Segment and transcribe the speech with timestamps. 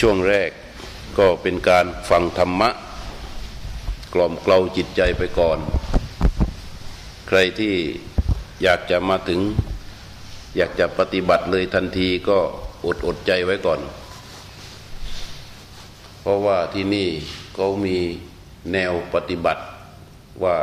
[0.00, 0.50] ช่วงแรก
[1.18, 2.70] ก็เป็นการฟังธรรมะ
[4.14, 5.58] กล่อมเกลาจิตใจไปก่อน
[7.28, 7.74] ใครที่
[8.62, 9.40] อยากจะมาถึง
[10.56, 12.38] อยากจะปฏิบัติเลยทันทีก็
[12.86, 13.80] อดอดใจไว้ก่อน
[16.20, 17.08] เพราะว่าที่นี่
[17.54, 17.96] เขามี
[18.72, 19.62] แนวปฏิบัติ
[20.42, 20.56] ว่า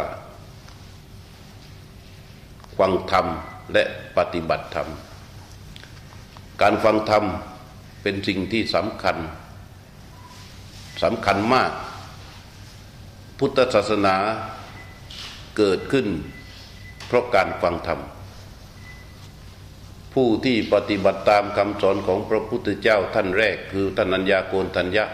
[2.77, 3.25] ฟังธรรม
[3.73, 3.83] และ
[4.17, 4.87] ปฏิบัติธรรม
[6.61, 7.25] การฟังธรรม
[8.09, 9.17] เป็นสิ่งที่สำคัญ
[11.03, 11.71] สำคัญมาก
[13.39, 14.15] พุทธศาสนา
[15.57, 16.07] เกิดขึ้น
[17.07, 17.99] เพราะการฟังธรรม
[20.13, 25.05] ผู้ที่ปฏิบัติตามคำสอนของพระพุทธเจ้าท่านแรกคือท่านัญญาโกณทัญญะ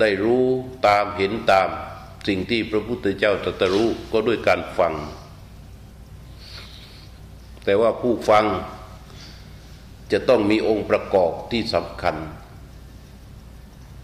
[0.00, 0.46] ได้รู้
[0.86, 1.68] ตามเห็นตาม
[2.28, 4.94] สิ่งที่พระพุทธเจ้าตรัสรู้ก็ด้วยการฟัง
[7.64, 8.46] แต่ว่าผู้ฟัง
[10.12, 12.16] จะต้องมีองค์ประกอบที่สำคัญ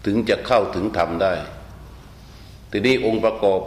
[0.05, 1.33] ถึงจะเข้าถึงธรรมได้
[2.71, 3.61] ทีนี้องค์ประกอบ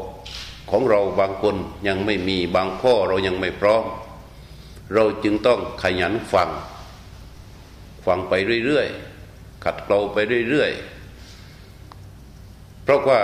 [0.71, 1.57] ของเราบางคน
[1.89, 3.85] ยังไม่มีบางข้อเรายังไม่พร้อม
[4.95, 6.51] เราจึงต้องขยันฟัง
[8.07, 8.33] ฟังไป
[8.67, 10.17] เรื่อยๆขัดเกลาไป
[10.49, 13.21] เรื่อยๆ เพราะว่า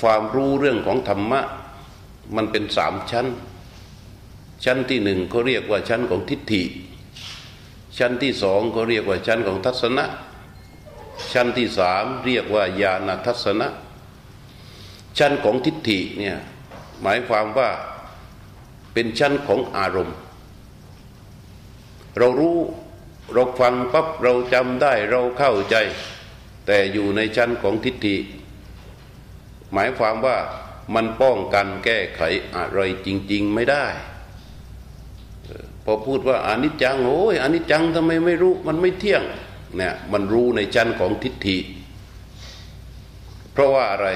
[0.00, 1.40] ความรู้เรื่องของธรรมะ
[2.36, 3.26] มันเป็นสามชั้น
[4.64, 6.62] ชั้นที่หนึ่งเขาเรียกว่าชั้นของทิฏฐิ
[7.98, 10.04] ชั้นที่สองก็เรียกว่าชั้นของทัศนะ
[11.32, 13.68] ชั้นที่สามเรียกว่าญาณทัศนะ
[15.18, 16.38] ชั้นของทิฏฐิเนี่ย
[17.02, 17.70] หมายความว่า
[18.92, 20.16] เป็นชั้นของอารมณ์
[22.18, 22.58] เรารู้
[23.32, 25.76] เราฟังปั๊บเราจำได้เราเข้าใจ
[26.66, 28.16] แต่อยู่ในชั้นของทิฏฐิ
[29.72, 30.38] หมายความว่า
[30.94, 32.20] มันป้องกันแก้ไข
[32.56, 33.86] อะไรจริง ๆ ไม่ได้
[35.84, 39.22] พอพูดว่าอนิจจังโอ้ยอนิจจังทำไมไม่รู้มันไม่เที่ยง
[39.76, 41.58] เนี่ยมันรู้ในชั้นของทิฏฐิ
[43.52, 44.08] เพราะว่าอะไร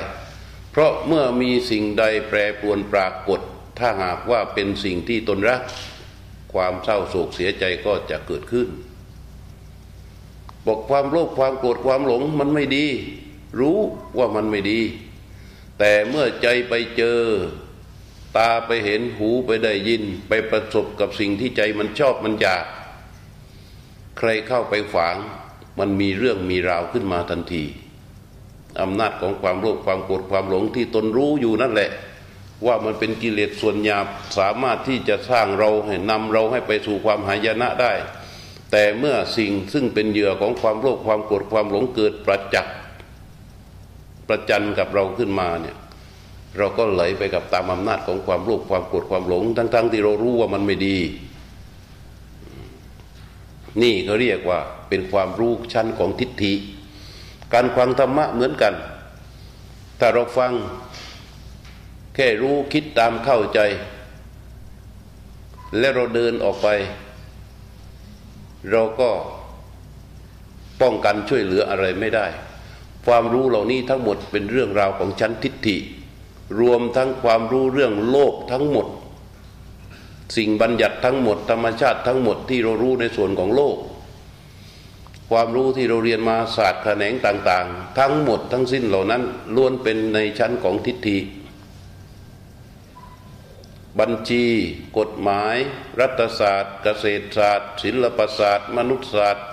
[0.70, 3.40] เพราะเมื่อมีสิ่งใดแปรปรวนปรากฏ
[3.78, 5.62] ถ้าหากว่าเป็นสิ่งที่ตนรัก
[6.52, 8.68] ความเศร้าโศกเสียใจก็จะเกิดขึ้น
[10.66, 12.86] บอกความโลภความโกรธความหลงมันไม่ดี
[13.60, 13.78] รู้
[14.18, 14.80] ว่ามันไม่ดี
[15.78, 17.20] แต่เมื่อใจไปเจอ
[18.36, 22.64] ตาไปเห็นหูไปได้ยิน ไปประสบกับสิ่งที่ใจมันชอบมันอยาก
[24.18, 25.16] ใครเข้าไปฝาง
[25.78, 27.64] มันมีเรื่องมีราวขึ้นมาทันที
[28.82, 31.90] อำนาจของความโลภความโกรธความหลงที่ตนรู้อยู่นั่นแหละ
[32.66, 34.06] ว่ามันเป็นกิเลสส่วนหยาบ
[34.38, 37.92] สามารถที่จะสร้างเราให้นำเราให้ไปสู่ความหายนะได้
[38.70, 42.74] แต่เมื่อสิ่งซึ่งเป็นเหยื่อของความโลภความโกรธความหลงเกิดประจักษ์
[44.28, 45.76] ประจันกับเราขึ้นมาเนี่ย
[46.56, 50.96] เราก็ไหลไปกับตามอำนาจของความโลภความโกรธความหลง ทั้งๆทที่เรารู้ว่ามันไม่ดี
[53.82, 54.58] นี่เขาเรียกว่า
[54.88, 56.52] เป็นความรู้ชั้นของทิฏฐิ
[57.52, 58.74] การฟังธรรมะเหมือนกัน
[59.98, 60.52] ถ้าเราฟัง
[62.14, 63.60] แค่รู้คิดตามเข้าใจ
[65.78, 66.68] และเราเดินออกไป
[68.70, 69.10] เราก็
[70.80, 72.26] ป้องกันช่วยเหลืออะไรไม่ได้
[73.06, 75.76] ความรู้เหล่านี้ทั้งหมดเป็นเรื่องราวของชั้นทิฏฐิ
[76.60, 78.86] รวมทั้งความรู้เรื่องโลกทั้งหมด
[80.36, 83.76] สิ่งบัญญัติทั้งหมด ธรรมชาติทั้งหมดที่เรารู้ในส่วนของโลก
[85.30, 89.22] ความรู้ที่เราเรียนมาศาสตร์แขนงต่าง ๆ ทั้งหมดทั้งสิ้นเหล่านั้น
[89.54, 91.18] ล้วนเป็นในชั้นของทิฏฐิ
[93.98, 94.44] บัญชี
[94.98, 95.56] กฎหมาย
[96.00, 99.46] รัฐศาสตร์ เกษตรศาสตร์ ศิลปศาสตร์ มนุษยศาสตร์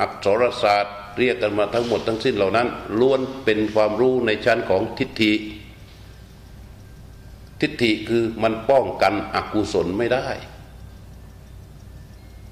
[0.00, 2.68] อักษรศาสตร์ เรียกกันมาทั้งหมดทั้งสิ้นเหล่านั้น
[3.00, 5.32] ล้วนเป็นความรู้ในชั้นของทิฏฐิ
[7.64, 10.26] ทิฏฐิคือมันป้องกันอกุศลไม่ได้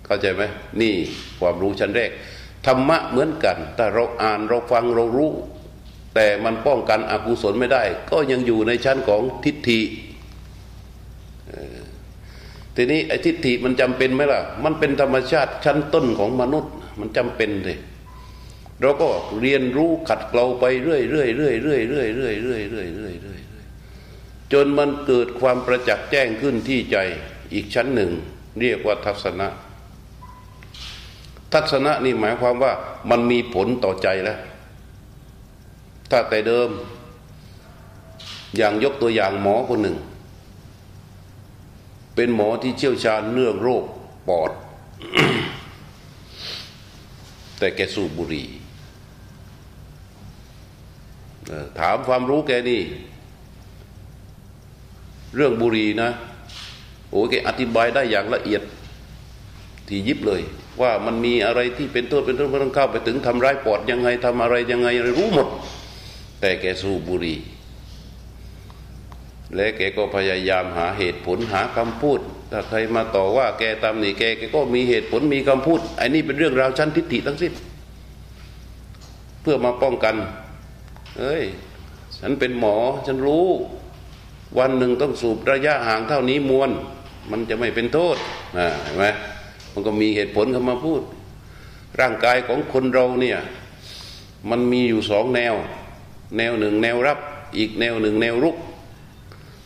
[0.05, 0.43] เข้าใจไหม
[0.81, 0.95] นี่
[1.41, 2.11] ความรู้ชั้นแรก
[2.67, 5.33] ธรรมะเหมือนกัน แต่เราอ่านเราฟังเรารู้
[6.15, 9.81] แต่มันป้องกันอกุศลไม่ได้ ก็ยังอยู่ในชั้นของทิฏฐิ
[12.77, 17.79] ทีนี้ไอ้ทิฏฐิมันจำเป็นไหมล่ะ มันเป็นธรรมชาติชั้นต้นของมนุษย์ มันจำเป็นเลย
[18.81, 19.08] เราก็
[19.41, 23.42] เรียนรู้ขัดเกลาไปเรื่อยเรื่อยเรื่อยเรื่อยเรื่อยเรื่อยเรื่อยเรื่อยเรื่อยเรื่อย
[24.52, 26.96] จนมันเกิดความประจักษ์แจ้งขึ้นที่ใจ
[27.54, 28.10] อีกชั้นหนึ่ง
[28.60, 29.49] เรียกว่าทัศนะ
[31.52, 32.72] ทัศนะนี่หมายความว่า
[33.10, 34.38] มันมีผลต่อใจแล้ว
[36.10, 36.70] ถ้าแต่เดิม
[38.56, 39.96] อย่างยกตัวอย่างหมอคนหนึ่ง
[42.14, 43.84] เป็นหมอที่เชี่ยวชาญเรื่องโรค
[44.28, 44.50] ปอด
[47.58, 48.48] แต่แกสูบบุหรี่
[51.78, 52.82] ถามความรู้แกนี่
[55.37, 56.11] เรื่องบุรีนะ
[57.11, 58.62] โอ้แกอธิบายได้อย่างละเอียด
[59.88, 60.43] ที่ยิบเลย
[60.81, 64.88] ว่ามันมีอะไรที่เป็นโทษเป็นโทษไม่ต้องเข้าไปถึงทำร้ายปอดยังไงทำอะไรยังไง
[65.19, 65.49] รู้หมด
[66.40, 67.34] แต่แกสูบบุรี
[69.55, 72.20] และแกก็พยายามหาเหตุผลหาคำพูด
[72.50, 77.52] ถ้าใครมาต่อว่าแกตามนี่แกแกก็มีเหตุผลมีคำพูดไอ้นี่เป็นเรื่องราวชั้นทิฏฐิทั้งสิ้น
[79.43, 80.14] เพื่อมาป้องกัน
[81.19, 81.44] เอ้ย
[82.20, 82.76] ฉันเป็นหมอ
[83.06, 83.49] ฉันรู้
[84.58, 86.70] วันหนึ่งต้องสูบระยะห่างเท่านี้มวล
[87.31, 88.16] มันจะไม่เป็นโทษ
[88.58, 89.04] นะเห็นไหม
[89.72, 91.02] มันก็มีเหตุผลเข้ามาพูด
[92.00, 93.38] ร่างกายของคนเราเนี่ย
[94.50, 95.54] มันมีอยู่สองแนว
[96.38, 97.19] แนวหนึ่งแนวรับ
[97.58, 98.56] อีกแนวหนึ่งแนวรุก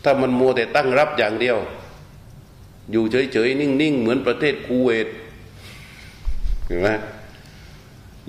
[0.04, 1.58] ถ้ามันมัวแต่ตั้งรับอย่างเดียว
[2.92, 5.08] อยู่เฉยๆนิ่งๆ เหมือนประเทศคูเวต
[6.66, 6.88] เห็นไหม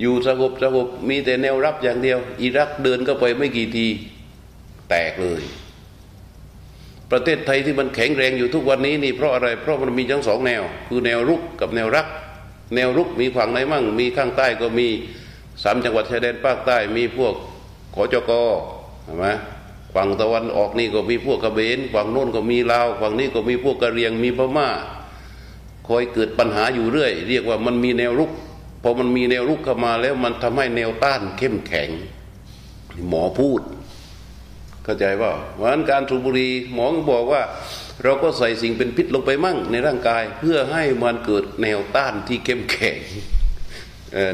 [0.02, 3.88] อยู่สงบสงบมีแต่แนวรับอย่างเดียว อิรักเดินก็ไปไม่กี่ที
[4.90, 5.44] แตกเลย
[7.12, 12.08] ประเทศไทยที่มันแข็งแรงอยู่ทุกวันนี้นี่เพราะอะไรเพราะมันมีทั้งสองแนว คือแนวรุกกับแนวรัก
[12.76, 14.88] แนวรุกมีฝั่งไหนมั่ง มีข้างใต้ก็มี
[15.64, 17.34] สามจังหวัดชายแดนภาคใต้มีพวก
[17.96, 18.32] ขอจก
[19.04, 19.28] ใช่ไหม
[19.96, 24.70] ฝั่งตะวันออกนี่ก็มีพวกกระเบนฝั่งโน้นก็มีลาวฝั่งนี้ก็มีพวกกะเรียงมีพม่า
[25.88, 28.32] คอยเกิดปัญหาอยู่เรื่อย เรียกว่ามันมีแนวรุก
[28.84, 31.90] พอมันมีแนวรุกเข้ามาแล้วมันทำให้แนวต้านเข้มแข็ง
[33.08, 33.62] หมอพูด
[34.88, 35.32] เข้าใจว่า
[35.62, 37.42] วันการสูบบุหรี่หมอบอกว่า
[38.04, 42.98] เราก็ใส่สิ่งเป็นพิษลงไปมั่งในร่างกาย เพื่อให้มันเกิดแนวต้านที่เข้มแข็ง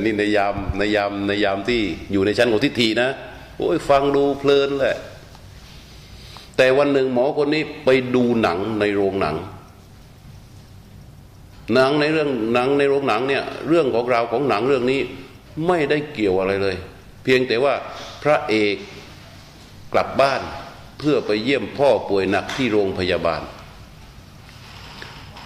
[0.04, 3.10] นี่ในยามในยามในยามที่อยู่ในชั้นของทิฏฐินะ
[3.58, 4.98] โอ้ยฟังดูเพลินแหละ
[6.58, 9.36] แต่วันหนึ่งหมอคนนี้ไปดูหนังในโรงหนัง
[11.74, 15.02] หนังในเรื่องหนังในโรงหนังเนี่ยเรื่องของเราของหนังเรื่องนี้
[15.68, 16.76] ไม่ได้เกี่ยวอะไรเลย
[17.24, 17.74] เพียงแต่ว่า
[18.24, 18.76] พระเอก
[19.94, 20.42] กลับบ้าน
[21.00, 23.42] เพื่อไปเยี่ยมพ่อป่วยหนักที่โรงพยาบาล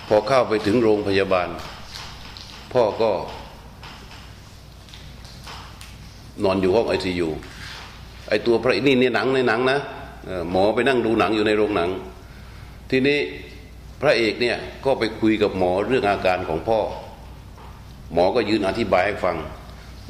[0.07, 1.49] พอเข้าไปถึงโรงพยาบาล
[2.73, 3.11] พ่อก็
[6.43, 7.29] นอนอยู่ห้องไอซียู
[8.29, 9.79] ไอตัวพระนี่ในหนังในหนังนะ
[10.51, 11.89] หมอไปนั่งดูหนังอยู่ในโรงหนัง
[12.89, 13.19] ทีนี้
[14.01, 16.79] พระเอกเนี่ยก็ไปคุยกับหมอเรื่องอาการของพ่อ
[18.13, 19.37] หมอก็ยืนอธิบายให้ฟัง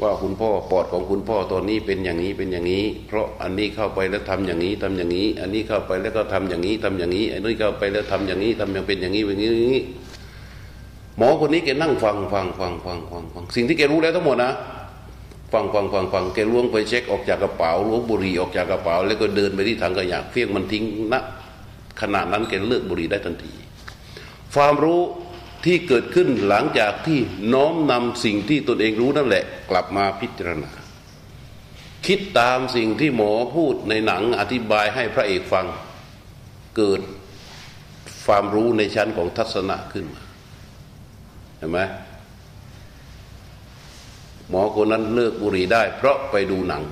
[0.01, 9.81] ว่าคุณพ่อปอดของคุณพ่อตอนนี้เป็นอย่างนี้เป็นอย่างนี้ เพราะอันนี้เข้าไปแล้วทำอย่างนี้ทำอย่างนี้ อันนี้เข้าไปแล้วก็ทำอย่างนี้ทำอย่างนี้ อันนี้เข้าไปแล้วทำอย่างนี้ทำอย่างเป็นอย่างนี้เป็นอย่างนี้
[11.17, 14.51] หมอคนนี้แกนั่งฟังฟังฟังฟังฟังฟังสิ่งที่แกรู้แล้วทั้งหมดนะ
[15.53, 20.83] ฟังฟังฟังฟังแกล้วงไปเช็คออกจากกระเป๋าล้วงบุหรี่ออกจากกระเป๋า แล้วก็เดินไปที่ถังขยะเฟี้ยงมันทิ้ง
[21.13, 21.15] ณ
[22.01, 23.53] ขณะนั้นแกเลิกบุหรี่ได้ทันที
[24.53, 25.01] ความรู้
[25.65, 27.19] ที่เกิดขึ้นหลังจากที่
[27.53, 30.71] น้อมนำสิ่งที่ตนเองรู้นั่นแหละ กลับมาพิจารณา
[32.05, 35.65] คิดตามสิ่งที่หมอพูดในหนังอธิบายให้พระเอกฟัง
[36.77, 37.01] เกิด
[38.25, 40.23] ความรู้ในชั้นของทัศนะขึ้นมา
[41.57, 41.79] เห็นไหม
[44.49, 46.83] หมอคนนั้นเลิกบุหรี่ได้ เพราะไปดูหนัง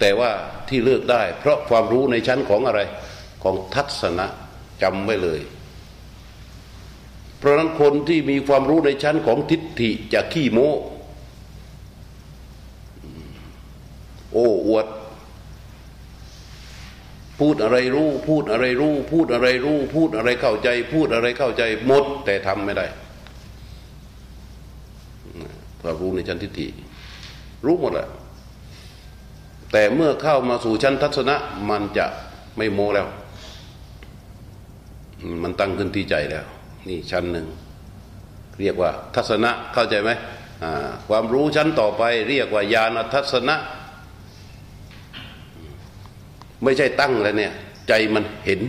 [0.00, 0.30] แต่ว่า
[0.68, 2.80] ที่เลิกได้ เพราะความรู้ในชั้นของอะไร
[3.42, 4.26] ของทัศนะ
[4.82, 5.40] จำไว้เลย
[7.40, 10.70] เพราะนั้นคนที่มีความรู้ในชั้นของทิฏฐิจะขี้โม้
[14.32, 14.86] โอ้อวด
[17.40, 22.86] พูดอะไรรู้ พูดอะไรรู้ พูดอะไรรู้ พูดอะไรเข้าใจ พูดอะไรเข้าใจหมด แต่ทำไม่ได้
[25.80, 26.68] ความรู้ในชั้นทิฏฐิ
[27.66, 28.08] รู้หมดแหละ
[29.72, 31.36] แต่เมื่อเข้ามาสู่ชั้นทัศนะ
[31.70, 32.06] มันจะ
[32.56, 33.06] ไม่โมแล้ว
[35.42, 36.44] มันตั้งขึ้นที่ใจแล้ว
[36.88, 37.46] นี่ชั้นหนึ่ง
[38.60, 40.10] เรียกว่าทัศนะเข้าใจไหม
[41.08, 43.56] ความรู้ชั้นต่อไป เรียกว่าญาณทัศนะ
[46.62, 47.52] ไม่ใช่ตั้งแล้วเนี่ย
[47.88, 48.60] ใจมันเห็น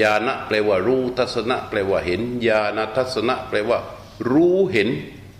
[0.00, 3.78] ญาณแปลว่ารู้ทัศนะแปลว่าเห็นญาณทัศนะแปลว่า
[4.30, 4.88] รู้เห็น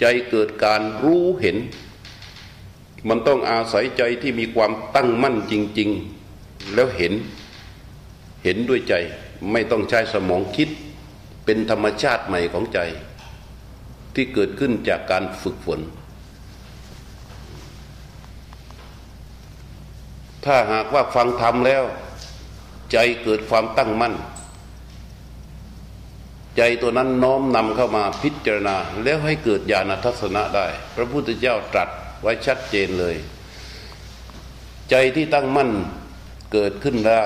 [0.00, 1.56] ใจเกิดการรู้เห็น
[3.08, 5.90] มันต้องอาศัยใจที่มีความตั้งมั่นจริง
[6.32, 7.12] ๆ แล้วเห็น
[8.44, 8.94] เห็นด้วยใจ
[9.52, 10.68] ไม่ต้องใช้สมองคิด
[11.44, 12.78] เป็นธรรมชาติใหม่ของใจ
[14.14, 15.80] ที่เกิดขึ้นจากการฝึกฝน
[20.44, 21.84] ถ้าหากว่าฟังธรรมแล้ว
[22.92, 24.14] ใจเกิดความตั้งมั่น
[26.56, 30.66] ใจตัวนั้นน้อมนำเข้ามาพิจารณา แล้วให้เกิดญาณทัศนะได้
[30.96, 31.88] พระพุทธเจ้าตรัส
[32.22, 33.16] ไว้ชัดเจนเลย
[34.90, 35.70] ใจที่ตั้งมั่น
[36.52, 37.24] เกิดขึ้นได้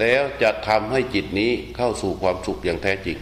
[0.00, 3.18] แล้วจะทำให้จิตนี้เข้าสู่ความสุขอย่างแท้จริง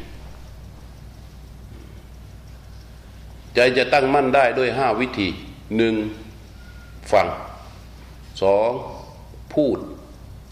[3.55, 5.29] ใจจะตั้งมั่นได้ด้วยห้าวิธี
[5.77, 5.95] หนึ่ง
[7.13, 7.27] ฟัง
[8.43, 8.71] สอง
[9.53, 9.79] พูด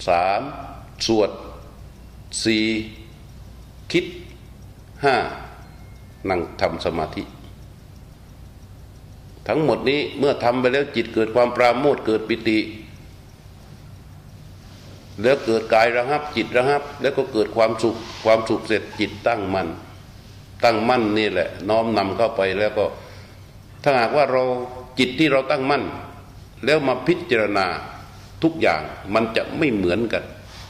[0.08, 0.42] สาม
[1.06, 1.30] สวด
[2.44, 2.64] สี่
[3.92, 4.04] คิด
[5.04, 5.16] ห้า
[6.28, 7.22] นั่งทำสมาธิ
[9.48, 12.58] ทั้งหมดนี้เมื่อทำไปแล้วจิตเกิดความปราโมทเกิดปิติ
[15.22, 19.68] แล้วเกิดกายระหับจิตระหับ แล้วก็เกิดความสุขความสุขเสร็จจิตตั้งมัน่น
[20.64, 22.84] ตั้งมั่นนี่แหละ น้อมนำเข้าไปแล้วก็
[23.82, 24.42] ถ้าหากว่าเรา
[24.98, 25.84] จิตที่เราตั้งมั่น
[26.64, 27.66] แล้วมาพิจารณา
[28.42, 28.80] ทุกอย่าง
[29.14, 30.24] มันจะไม่เหมือนกัน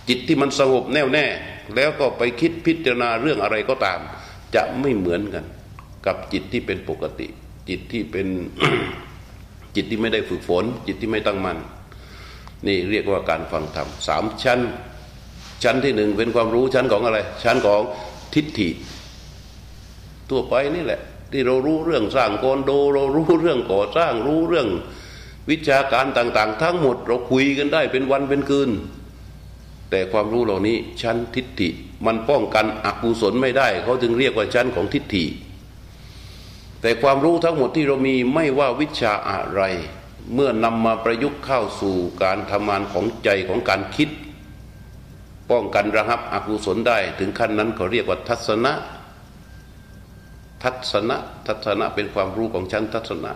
[0.08, 1.26] จิตที่มันสงบแน่วแน่
[1.74, 4.00] แล้วก็ไปคิดพิจารณาเรื่องอะไรก็ตาม
[4.54, 5.44] จะไม่เหมือนกัน
[6.06, 7.26] กับจิตที่เป็นปกติ
[7.68, 8.26] จิตที่เป็น
[9.74, 11.58] จิตที่ไม่ได้ฝึกฝน จิตที่ไม่ตั้งมั่น
[12.66, 14.60] นี่เรียกว่าการฟังธรรมสามชั้น
[15.62, 17.80] ชั้นที่หนึ่งเป็นความรู้ชั้นของอะไร ชั้นของ
[18.34, 18.68] ทิฏฐิ
[20.30, 21.00] ทั่วไปนี่แหละ
[21.32, 24.68] ที่เรารู้เรื่องสร้างโกนโด เรารู้เรื่องก่อสร้างรู้เรื่อง
[25.50, 28.70] วิชาการต่างๆ ทั้งหมดเราคุยกันได้เป็นวันเป็นคืน
[29.90, 31.68] แต่ความรู้เหล่านี้ชั้นทิฏฐิ
[32.06, 35.24] มันป้องกันอกุศลไม่ได้ เขาจึงเรียกว่าชั้นของทิฏฐิ
[36.80, 39.60] แต่ความรู้ทั้งหมดที่เรามีไม่ว่าวิชาอะไร
[40.34, 44.10] เมื่อนำมาประยุกต์เข้าสู่การทำงานของใจของการคิด
[45.50, 48.72] ป้องกันระหับอกุศลได้ถึงขั้นนั้นเขาเรียกว่าทัศนะ
[50.62, 51.16] ทัศนะ
[51.46, 53.32] ทัศนะเป็นความรู้ของชั้นทัศนะ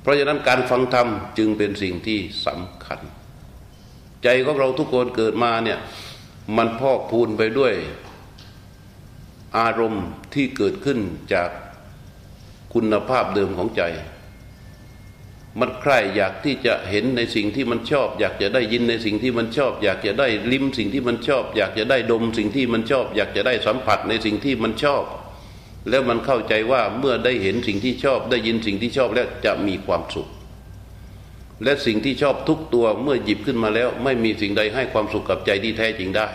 [0.00, 3.00] เพราะฉะนั้นการฟังธรรมจึงเป็นสิ่งที่สำคัญ
[4.22, 5.78] ใจของเราทุกคนเกิดมาเนี่ย
[6.56, 7.74] มันพอกพูนไปด้วย
[9.58, 10.98] อารมณ์ที่เกิดขึ้น
[11.34, 11.50] จาก
[12.74, 13.82] คุณภาพเดิมของใจ
[15.60, 25.04] มันใคร่อยากที่จะเห็นในสิ่งที่มันชอบ อยากจะได้ยินในสิ่งที่มันชอบ อยากจะได้ลิ้มสิ่งที่มันชอบ อยากจะได้ดมสิ่งที่มันชอบ อยากจะได้สัมผัสในสิ่งที่มันชอบ
[25.90, 30.28] แล้วมันเข้าใจว่าเมื่อได้เห็นสิ่งที่ชอบ ได้ยินสิ่งที่ชอบแล้วจะมีความสุข
[31.64, 36.26] และสิ่งที่ชอบทุกตัวเมื่อหยิบขึ้นมาแล้ว ไม่มีสิ่งใดให้ความสุขกับใจที่แท้จริงได้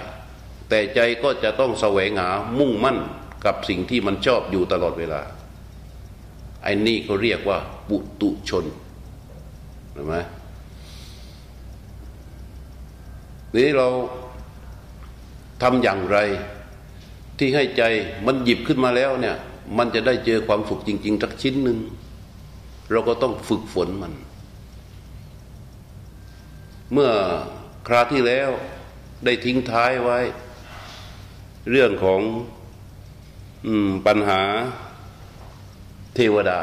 [0.69, 2.29] แต่ใจก็จะต้องแสวงหา
[2.59, 2.97] มุ่งมั่น
[3.45, 5.21] กับสิ่งที่มันชอบอยู่ตลอดเวลา
[6.63, 7.57] ไอ้นี่เขาเรียกว่า
[7.89, 8.65] ปุตุชน
[9.93, 10.15] เห็นไหม
[13.55, 13.87] นี้เรา
[15.61, 16.17] ทำอย่างไร
[17.37, 17.83] ที่ให้ใจ
[18.25, 19.37] มันหยิบขึ้นมาแล้วเนี่ย
[19.77, 21.77] มันจะได้เจอความสุขจริง ๆ สักชิ้นหนึ่ง
[22.91, 24.13] เราก็ต้องฝึกฝนมัน
[26.93, 27.11] เมื่อ
[27.87, 28.49] คราที่แล้ว
[29.25, 30.19] ได้ทิ้งท้ายไว้
[31.71, 32.21] เรื่องของ
[33.67, 33.69] อ
[34.07, 34.41] ปัญหา
[36.15, 36.61] เทวดา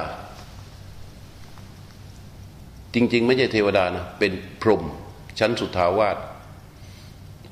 [2.94, 4.82] จริง ๆ ไม่ใช่เทวดานะเป็นพรหม
[5.38, 6.16] ชั้นสุทาวาส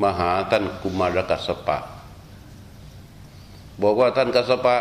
[0.02, 1.78] มาหาท่านกุมารกัสปะ
[3.82, 4.76] บอกว่าท่านกัสปะ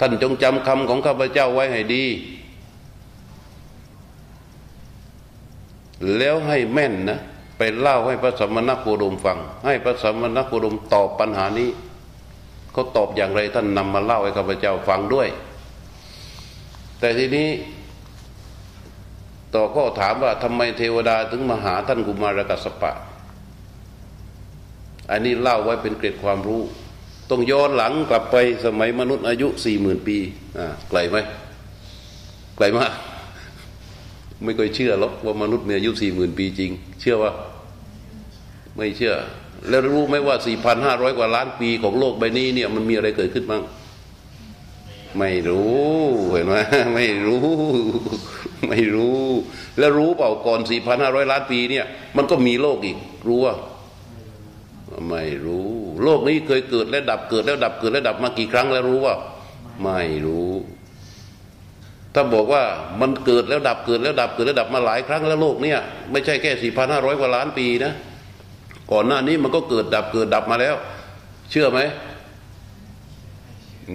[0.00, 2.04] ท่านจงจำคำของข้าพเจ้าไว้ให้ดี
[6.16, 7.18] แล้วให้แม่นนะ
[7.58, 11.70] ไปเล่าให้พระสมณโคดมฟัง ให้พระสมณโคดมตอบปัญหานี้
[12.72, 15.28] เขาตอบอย่างไรท่านนำมาเล่าให้ข้าพเจ้าฟังด้วย
[17.00, 17.48] แต่ทีนี้
[19.54, 22.92] ต่อก็ถามว่าทำไมเทวดาถึงมาหาท่านกุมารกัสปะ
[25.10, 26.62] อันนี้เล่าไว้เป็นเกร็ดความรู้
[27.30, 30.16] ต้องย้อนหลังกลับไปสมัยมนุษย์อายุสี่หมื่นปี
[30.58, 31.16] อ่าไกลไหม
[32.56, 32.92] ไกลมาก
[34.44, 37.32] ไม่เคยเชื่อหรอกว่ามนุษย์มีอายุสี่หมื่นปีจริง เชื่อว่า
[38.76, 39.14] ไม่เชื่อ
[39.68, 43.62] แล้วรู้ไหมว่าสี่พันห้าร้อยกว่าล้านปีของโลกใบนี้เนี่ยมันมีอะไรเกิดขึ้นบ้าง
[45.18, 45.82] ไม่รู้
[46.32, 46.54] เห็นไหม
[46.94, 47.42] ไม่รู้
[48.68, 49.22] ไม่รู้
[49.78, 51.84] แล้วรู้เปล่าก่อนสี่พันห้าร้อยล้านปีเนี่ย
[52.16, 52.96] มันก็มีโลกอีก
[53.28, 53.54] รู้ว่า
[55.08, 55.70] ไม่รู้
[56.02, 59.14] โลกนี้เคยเกิดและดับเกิด แล้วดับเกิด แล้วดับมากี่ครั้งแล้วรู้ว่า
[59.82, 60.50] ไม่รู้
[62.14, 62.62] ถ้าบอกว่า
[63.00, 65.78] มันเกิดแล้วดับเกิดแล้วดับเกิดแล้วดับมาหลายครั้งแล้วโลกเนี่ย
[66.12, 67.92] ไม่ใช่แค่สี่พันห้าร้อยกว่าล้านปีนะ
[68.92, 70.74] ก่อนหน้านี้มันก็เกิดดับเกิดดับมาแล้ว
[71.50, 71.80] เชื่อไหม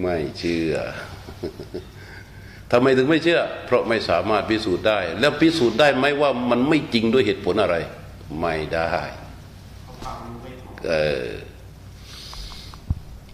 [0.00, 0.74] ไม่เชื่อ
[2.72, 7.76] ทำไมถึงไม่เชื่อ เพราะไม่สามารถพิสูจน์ได้ แล้วพิสูจน์ได้ไหมว่ามันไม่จริงด้วยเหตุผลอะไร
[8.40, 8.92] ไม่ได้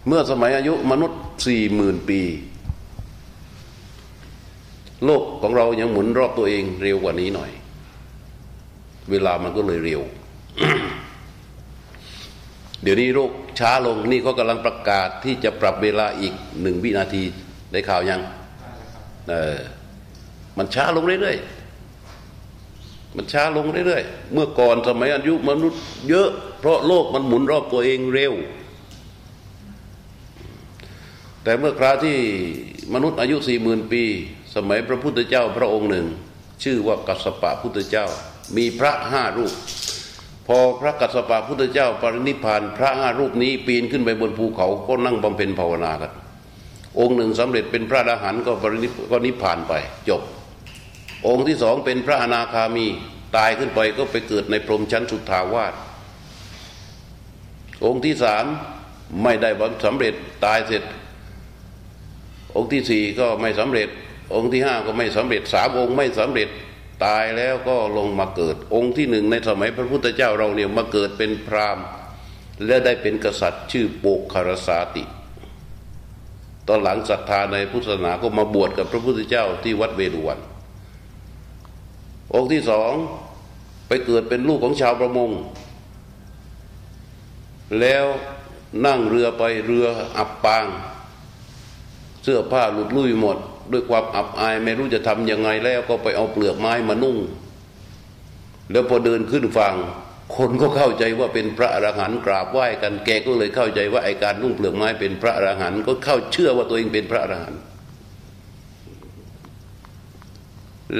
[0.07, 2.21] เมื่อสมัยอายุมนุษย์สี่หมื่นปี
[5.05, 7.51] โลกของเรายังหมุนรอบตัวเองเร็วกว่านี้หน่อย
[9.11, 10.01] เวลามันก็เลยเร็ว
[12.81, 17.23] เดี๋ยวนี้โลกช้าลงนี่เขากำลังประกาศที่จะปรับเวลาอีกหนึ่งวินาที
[17.71, 18.21] ได้ข่าวยัง
[19.29, 19.57] เออ
[20.57, 26.29] มันช้าลงเรื่อยๆ มันช้าลงเรื่อยๆ เมื่อก่อนสมัยอายุมนุษย์ เยอะ
[26.59, 28.33] เพราะโลกมันหมุนรอบตัวเองเร็ว
[31.43, 32.17] แต่เมื่อคราที่
[32.93, 34.03] มนุษย์อายุสี่หมื่นปี
[34.55, 36.07] สมัยพระพุทธเจ้าพระองค์หนึ่ง
[36.63, 38.05] ชื่อว่ากัสปะพุทธเจ้า
[38.57, 39.53] มีพระห้ารูป
[40.47, 46.11] พอพระกัสสปะพุทธเจ้าปรินิพาน พระห้ารูปนี้ปีนขึ้นไปบนภูเขาก็นั่งบำเพ็ญภาวนากัน
[46.99, 49.73] องค์หนึ่งสำเร็จเป็นพระอรหันต์ก็ปรินิก็นิพพานไป
[50.09, 50.21] จบ
[51.27, 52.87] องค์ที่สองเป็นพระอนาคามี
[53.37, 55.73] ตายขึ้นไปก็ไปเกิดในพรหมชั้นสุทธาวาส
[57.85, 58.45] องค์ที่สาม
[59.23, 60.13] ไม่ได้บสำเร็จ
[60.45, 60.83] ตายเสร็จ
[62.55, 63.89] องค์ที่สี่ก็ไม่สำเร็จ
[64.35, 66.49] องค์ที่ห้าก็ไม่สำเร็จสามองค์ไม่สำเร็จ
[67.05, 71.85] ตายแล้วก็ลงมาเกิด องค์ที่หนึ่งในสมัยพระพุทธเจ้าเราเนี่ยมาเกิดเป็นพราหมณ์
[72.65, 75.03] และได้เป็นกษัตริย์ชื่อโปกคารสาติ
[76.67, 80.39] ตอนหลังศรัทธาในพุทธศาสนาก็มาบวชกับพระพุทธเจ้าที่วัดเวรุวัน
[82.33, 82.91] องค์ที่สอง
[83.87, 85.31] ไปเกิดเป็นลูกของชาวประมง
[87.79, 88.05] แล้ว
[88.85, 89.85] นั่งเรือไปเรือ
[90.17, 90.65] อับปาง
[92.23, 93.37] เสื้อผ้าหลุดลุ่ยหมด
[93.71, 97.17] ด้วยความอับอายไม่รู้จะทำยังไงแล้วก็ไปเอาเปลือกไม้มานุ่ง
[98.71, 99.75] แล้วพอเดินขึ้นฝั่ง
[100.35, 107.59] คนก็เข้าใจว่าเป็นพระอรหันต์กราบไหว้กันแกก็เลยเข้าใจว่าไอการนุ่งเปลือกไม้เป็นพระอรหันต์ก็เข้าเชื่อว่าตัวเองเป็นพระอรหันต์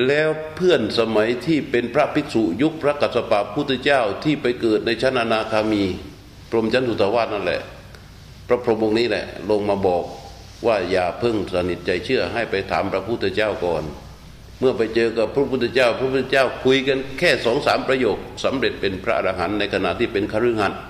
[0.07, 5.83] แล้วเพื่อนสมัยที่เป็นพระภิกษุยุคพระกัสสปะพุทธเจ้าที่ไปเกิดในชั้นอนาคามี
[6.49, 7.61] พรหมชั้นสุตวาสนั่นแหละ
[8.47, 10.03] พระพรหมองค์นี้แหละ ลงมาบอก
[10.65, 13.83] ว่าอย่าเพิ่งสนิทใจเชื่อให้ไปถามพระพุทธเจ้าก่อน
[14.65, 20.81] มื่อไปเจอกับพระพุทธเจ้า พระพุทธเจ้าคุยกันแค่สองสามประโยคสำเร็จเป็นพระอรหันต์ในขณะที่เป็นคฤหัสถ์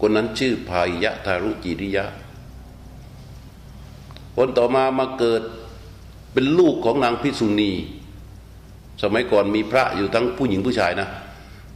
[0.00, 2.04] คนนั้นชื่อพายะทารุจิริยะ
[4.36, 5.42] คนต่อมามาเกิด
[6.32, 7.72] เป็นลูกของนางพิสุณี
[9.02, 11.08] สมัยก่อนมีพระอยู่ทั้งผู้หญิงผู้ชายนะ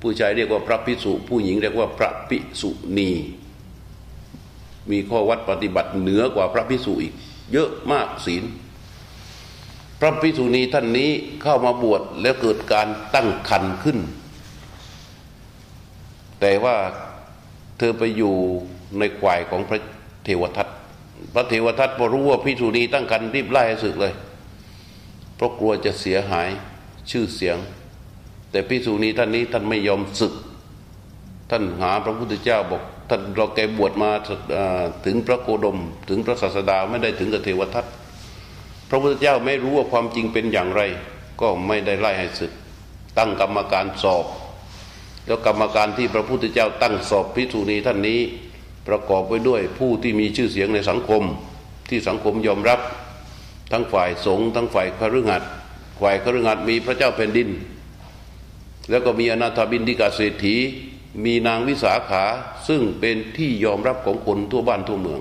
[0.02, 3.10] ผู้ชายเรียกว่าพระพิสุผู้หญิงเรียกว่าพระพิสุณี
[4.90, 7.14] มีข้อวัดปฏิบัติเหนือกว่าพระพิสุอีก
[7.52, 8.44] เยอะมากศีล
[10.00, 11.10] พระพิสุณีท่านนี้
[11.42, 13.98] เข้ามาบวชแล้วเกิดการตั้งคันขึ้น
[16.40, 16.76] แต่ว่า
[17.78, 18.34] เธอไปอยู่
[18.98, 19.80] ในควายของพระ
[20.24, 20.68] เทวทัต
[21.34, 24.12] พระเทวทัตพอรู้ว่าพิสุณีตั้งคันรีบไล่ให้สึกเลย
[25.36, 26.48] เพราะกลัวจะเสียหาย
[27.10, 27.56] ชื่อเสียง
[28.50, 30.34] แต่พิสุณีท่านนี้ท่านไม่ยอมศึก
[31.50, 34.10] ท่านหาพระพุทธเจ้าบอกท่านเราแกบวชมา
[35.04, 37.84] ถึงพระโคดม ถึงพระศาสดาไม่ได้ถึงกับเทวทัต
[38.90, 40.82] พระพุทธเจ้าไม่รู้ว่าความจริงเป็นอย่างไร
[41.40, 42.52] ก็ไม่ได้ไล่ให้ศึก
[43.18, 44.26] ตั้งกรรมการสอบ
[45.26, 48.20] แล้วกรรมการที่พระพุทธเจ้าตั้งสอบพิสูนีท่านนี้
[48.88, 51.22] ประกอบไปด้วยผู้ที่มีชื่อเสียงในสังคม
[51.88, 52.80] ที่สังคมยอมรับ
[53.72, 55.50] ทั้งฝ่ายสงฆ์ทั้งฝ่ายคฤหัสถ์
[56.02, 57.48] ฝ่ายคฤหัสถ์มีพระเจ้าแผ่นดิน
[58.90, 60.56] แล้วก็มีอนาถบินทิกาเศรษฐี
[61.24, 62.24] มีนางวิสาขา
[62.68, 65.20] ซึ่งเป็นที่ยอมรับของคนทั่วบ้านทั่วเมือง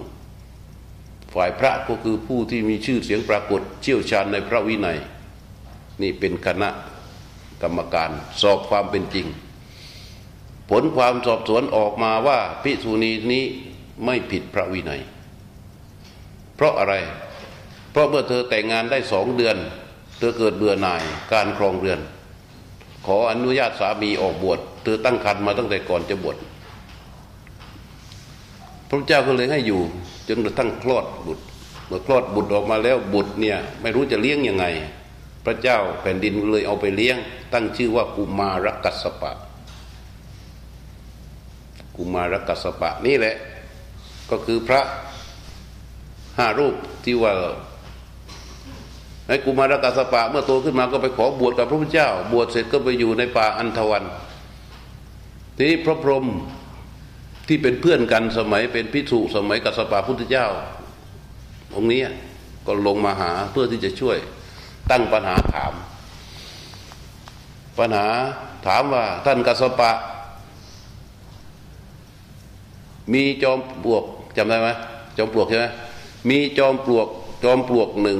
[1.33, 4.97] ฝ่ายพระก็คือผู้ที่มีชื่อเสียงปรากฏเชี่ยวชาญในพระวินัย
[6.01, 6.69] นี่เป็นคณะ
[7.61, 8.09] กรรมการ
[8.41, 9.27] สอบความเป็นจริง
[10.69, 13.43] ผลความสอบสวนออกมาว่าพิสูนีนี้
[14.05, 15.01] ไม่ผิดพระวินัย
[16.55, 16.93] เพราะอะไร
[17.91, 19.57] เพราะเมื่อเธอแต่งงานได้สองเดือน
[20.17, 21.99] เธอเกิดเบื่อหน่ายการครองเรือน
[23.05, 26.37] ขออนุญาตสามีออกบวชเธอตั้งครรภ์มาตั้งแต่ก่อนจะบวช
[28.89, 29.82] พระเจ้าก็เลยให้อยู่
[30.28, 31.43] จนกระทั่งคลอดบุตร
[31.88, 34.65] เมื่อคลอดบุตรออกมาแล้วบุตรเนี่ยไม่รู้จะเลี้ยงยังไง
[35.45, 37.17] พระเจ้าแผ่นดินเลยเอาไปเลี้ยง
[37.54, 39.32] ตั้งชื่อว่ากุมารกัสปะ
[41.95, 43.36] กุมารกัสปะนี่แหละ
[44.30, 44.82] ก็คือพระ
[46.38, 47.34] ห้ารูปที่ว่า
[49.28, 54.04] ไอ้กุมารกัสปะ เมื่อโตขึ้นมาก็ไปขอบวชกับพระพุทธเจ้า บวชเสร็จก็ไปอยู่ในป่าอันทวัน
[55.56, 56.25] ทีนี้พระพรหม
[57.51, 60.47] ที่เป็นเพื่อนกันสมัยเป็นพิสุสมัยกัสปะพุทธเจ้า
[61.75, 62.01] องค์นี้
[62.65, 64.17] ก็ลงมาหาเพื่อที่จะช่วย
[64.91, 65.73] ตั้งปัญหาถาม
[67.79, 68.07] ปัญหา
[68.65, 69.91] ถามว่าท่านกัสปะ
[73.13, 74.03] มีจอมปลวก
[74.38, 74.69] จำได้ไหม
[75.17, 75.65] จอมปลวกใช่ไหม
[76.29, 77.07] มีจอมปลวก
[77.43, 78.19] จอมปลวกหนึ่ง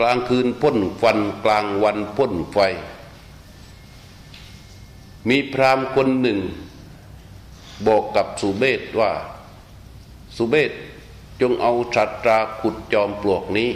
[0.00, 2.58] กลางคืนพ่นฟันกลางวันพ่นไฟ
[5.28, 6.40] มีพรามคนหนึ่ง
[7.86, 9.12] บอกกับสุเบศว่า
[10.36, 10.70] สุเบศ
[11.40, 13.70] จงเอาชาตราขุดจอมปลวกนี้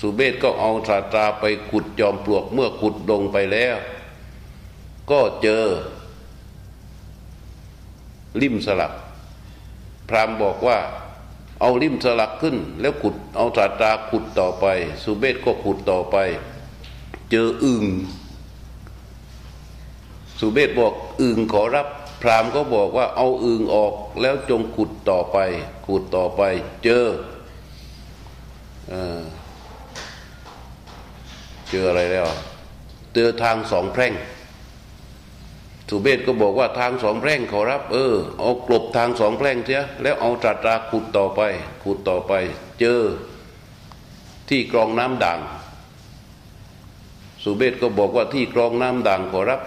[0.00, 3.76] สุเบศก็เอาชาตราไปขุดจอมปลวกเมื่อขุดลงไปแล้ว
[5.10, 5.64] ก็เจอ
[8.42, 8.92] ลิ่มสลัก
[10.08, 10.78] พรามบอกว่า
[11.60, 14.66] เอาลิ่มสลักขึ้น แล้วขุดเอาชาตราขุดต่อไป
[15.04, 16.16] สุเบศก็ขุดต่อไป
[17.30, 17.84] เจออึง
[20.40, 21.86] สุเบศบอกอึงขอรับ
[22.22, 25.38] พราหมณ์ก็บอกว่าเอาอึงออกแล้วจงขุดต่อไป
[25.86, 26.42] ขุดต่อไป
[26.84, 27.06] เจอ
[31.70, 32.26] เจออะไรแล้ว
[33.14, 34.14] เจอทางสองแพร่ง
[35.88, 41.40] สุเบศก็บอกว่าทางสองแพร่งขอรับ เออเอากลบทางสองแพร่งเสียแล้วเอาตราตราขุดต่อไป
[41.82, 42.32] ขุดต่อไป
[42.80, 43.00] เเจอ
[44.48, 45.40] ที่กรองน้ำด่าง
[47.42, 49.60] สุเบศก็บอกว่าที่กรองน้ำด่างขอรับ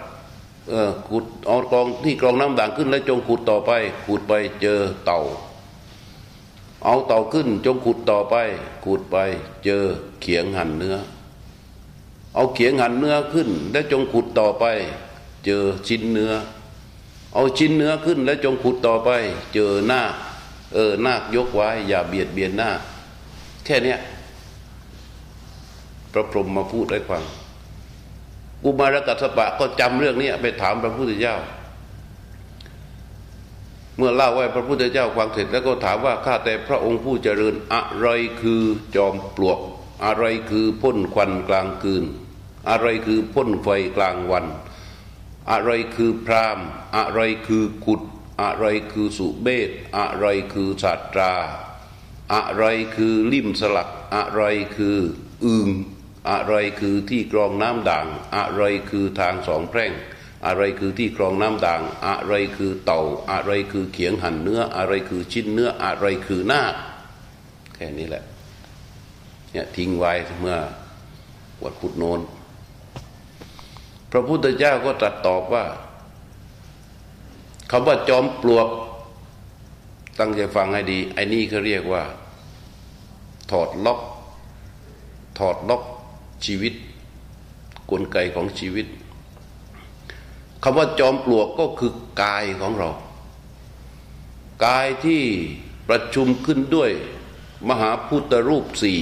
[0.70, 3.72] เออขุดเอากรองที่กรองน้ำด่างขึ้น แล้วจงขุดต่อไป
[4.06, 5.20] ขุดไปเจอเต่า
[6.84, 8.36] เอาเต่าขึ้น จงขุดต่อไป
[8.86, 9.18] ขุดไป
[9.66, 9.84] เจอ
[10.22, 10.96] เขียงหั่นเนื้อ
[12.36, 14.66] เอาเขียงหั่นเนื้อขึ้น แล้วจงขุดต่อไป
[15.46, 16.32] เจอชิ้นเนื้อ
[17.34, 19.10] เอาชิ้นเนื้อขึ้น แล้วจงขุดต่อไป
[19.54, 20.02] เจอหน้า
[20.74, 22.70] เออหน้ายกไว้อย่าเบียดเบียนหน้า
[23.66, 24.00] แค่เนี้ย
[26.12, 27.24] พระพรหมมาพูดให้ฟัง
[28.66, 31.36] อุมารกัสปะก็จำเรื่องนี้ไปถามพระพุทธเจ้า
[33.98, 38.08] เมื่อเล่าไว้พระพุทธเจ้าฟังเสร็จแล้วก็ถามว่าข้าแต่พระองค์ผู้เจริญอะไร
[38.42, 38.64] คือ
[38.96, 39.60] จอมปลวก
[40.06, 42.04] อะไรคือพ่นควันกลางคืน
[42.70, 44.46] อะไรคือพ่นไฟกลางวัน
[45.52, 46.60] อะไรคือพราม
[46.98, 48.02] อะไรคือกุด
[48.42, 51.34] อะไรคือสุเบศอะไรคือศาสตรา
[52.34, 52.64] อะไร
[52.96, 54.42] คือลิ่มสลัก อะไร
[54.76, 54.98] คือ
[55.46, 55.70] อึง
[56.32, 59.92] อะไรคือที่กรองน้ำด่าง อะไรคือทางสองแพร่ง
[60.46, 66.64] อะไรคือที่กรองน้ำด่าง อะไรคือเต่า อะไรคือเขียงหั่นเนื้อ อะไรคือชิ้นเนื้อ อะไรคือหน้า
[67.76, 68.24] แค่นี้แหละ
[69.52, 70.58] เนี่ยทิ้งไว้เมื่อ
[71.64, 72.20] วัดพุทธโนน
[74.12, 75.66] พระพุทธเจ้าก็ตรัสตอบว่า
[77.72, 78.68] คำว่าจอมปลวก
[80.20, 82.04] ตั้งใจฟังให้ดี ไอ้นี่เขาเรียกว่า
[83.52, 84.00] ถอดล็อก
[85.40, 85.84] ถอดล็อก
[86.46, 86.74] ชีวิต
[87.92, 88.88] กลไกของชีวิต
[90.64, 92.90] คำว่าจอมปลวกก็คือกายของเรา
[94.66, 95.24] กายที่
[95.88, 96.92] ประชุมขึ้นด้วย
[97.70, 99.00] มหาพุทธรูปสี่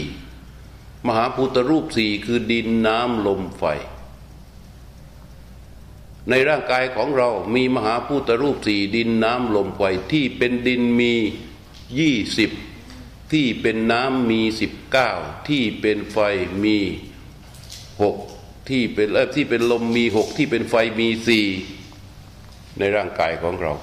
[1.08, 3.63] มหาพุทธรูปสี่คือดินน้ำลมไฟ
[6.30, 11.13] ในร่างกายของเรามีมหาพุทธรูปสี่ดินน้ำลมไฟที่เป็นดินมี
[11.99, 12.51] ยี่สิบ
[13.32, 15.12] ที่เป็นน้ำมีสิบเก้า
[15.47, 16.17] ที่เป็นไฟ
[16.63, 16.77] มี
[18.03, 18.15] หก
[18.69, 21.45] ที่เป็นเอที่เป็นลมมีหกที่เป็นไฟมีสี่
[22.79, 23.73] ในร่างกายของเรา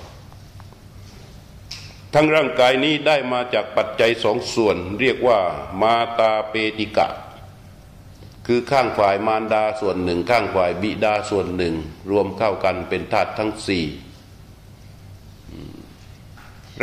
[2.14, 5.38] ทั้งร่างกายนี้ได้มาจากปัจจัยสองส่วน เรียกว่า
[5.82, 7.08] มาตาเปติกะ
[8.46, 11.74] คือข้างฝ่ายมารดาส่วนหนึ่ง ข้างฝ่ายบิดาส่วนหนึ่ง
[12.10, 13.84] รวมเข้ากันเป็นธาตุทั้งสี่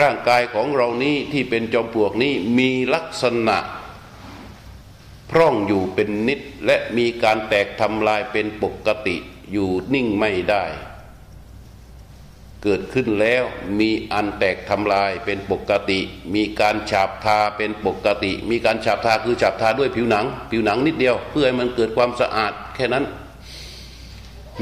[0.01, 3.57] ร่างกายของเรานี้ที่เป็นจอมปลวกนี้มีลักษณะ
[5.31, 9.15] พร่องอยู่เป็นนิดและมีการแตกทำลายเป็นปกติ
[9.51, 10.65] อยู่นิ่งไม่ได้
[12.63, 13.43] เกิดขึ้นแล้ว
[13.79, 15.99] มีอันแตกทำลายเป็นปกติ
[16.35, 23.05] มีการฉาบทาเป็นปกติ มีการฉาบทาคือฉาบทาด้วยผิวหนัง ผิวหนังนิดเดียว เพื่อให้มันเกิดความสะอาดแค่นั้น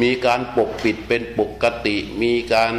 [0.02, 2.74] มีการปกปิดเป็นปกติ มีการ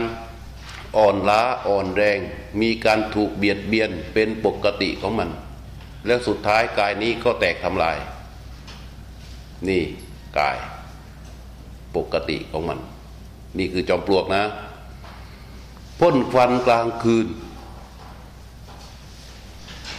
[0.96, 2.18] อ่อนล้าอ่อนแรง
[2.60, 5.30] มีการถูกเบียดเบียนเป็นปกติของมัน
[6.06, 7.98] แล้วสุดท้ายกายนี้ก็แตกทำลาย
[9.68, 9.82] นี่
[10.38, 10.56] กาย
[11.96, 12.78] ปกติของมัน
[13.58, 14.42] นี่คือจอมปลวกนะ
[16.00, 17.26] พ่นควันกลางคืน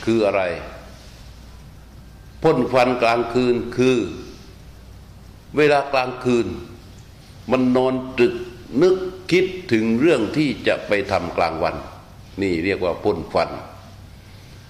[0.06, 0.42] คืออะไร
[2.44, 3.98] พ่นควันกลางคืนคือ
[5.58, 6.48] เวลากลางคืน
[7.52, 8.36] มันนอนตึก
[8.82, 8.96] นึก
[9.32, 11.76] คิดถึงเรื่องที่จะไปทำกลางวัน
[12.42, 13.50] นี่เรียกว่าพ่นควัน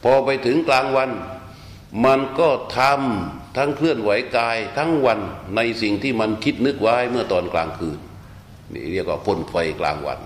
[0.07, 1.11] พอไปถึงกลางวัน
[2.05, 5.19] มันก็ทำทั้งเคลื่อนไหวกายทั้งวัน
[5.55, 7.99] ในสิ่งที่มันคิดนึกไว้เมื่อตอนกลางคืน
[8.73, 10.19] นี่เรียกว่าพ่นไฟกลางวัน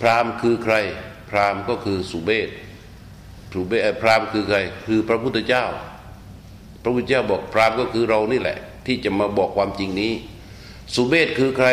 [0.00, 0.74] พรามคือใคร
[1.30, 2.48] พรามก็คือสุเบศ
[3.52, 5.64] สุเบศพรามคือใคร คือพระพุทธเจ้า
[6.82, 10.12] พระพุทธเจ้าบอกพรามก็คือเรานี่แหละ ที่จะมาบอกความจริงนี้
[10.94, 11.68] สุเบศคือใคร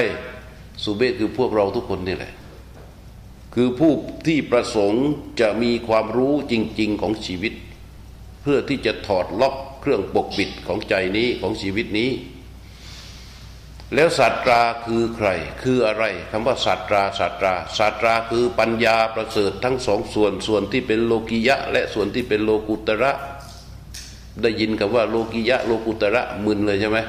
[0.84, 2.34] สุเบศคือพวกเราทุกคนนี่แหละ
[3.54, 3.94] คือผู้
[4.28, 5.08] ที่ประสงค์
[5.40, 7.54] จะมีความรู้จริง ๆของชีวิต
[8.42, 12.10] เพื่อที่จะถอดล็อกเครื่องปกปิดของใจนี้ของชีวิตนี้
[13.96, 15.30] แล้วศาสตราคือใคร
[15.62, 23.12] คืออะไรคำว่าศาสตราศาสตราศาสตราคือปัญญาประเสริฐทั้งสองส่วนส่วนที่เป็นโลกิยะ และส่วนที่เป็นโลกุตระ
[24.42, 27.00] ได้ยินคำว่าโลกิยะโลกุตระมึนเลยใช่ไหม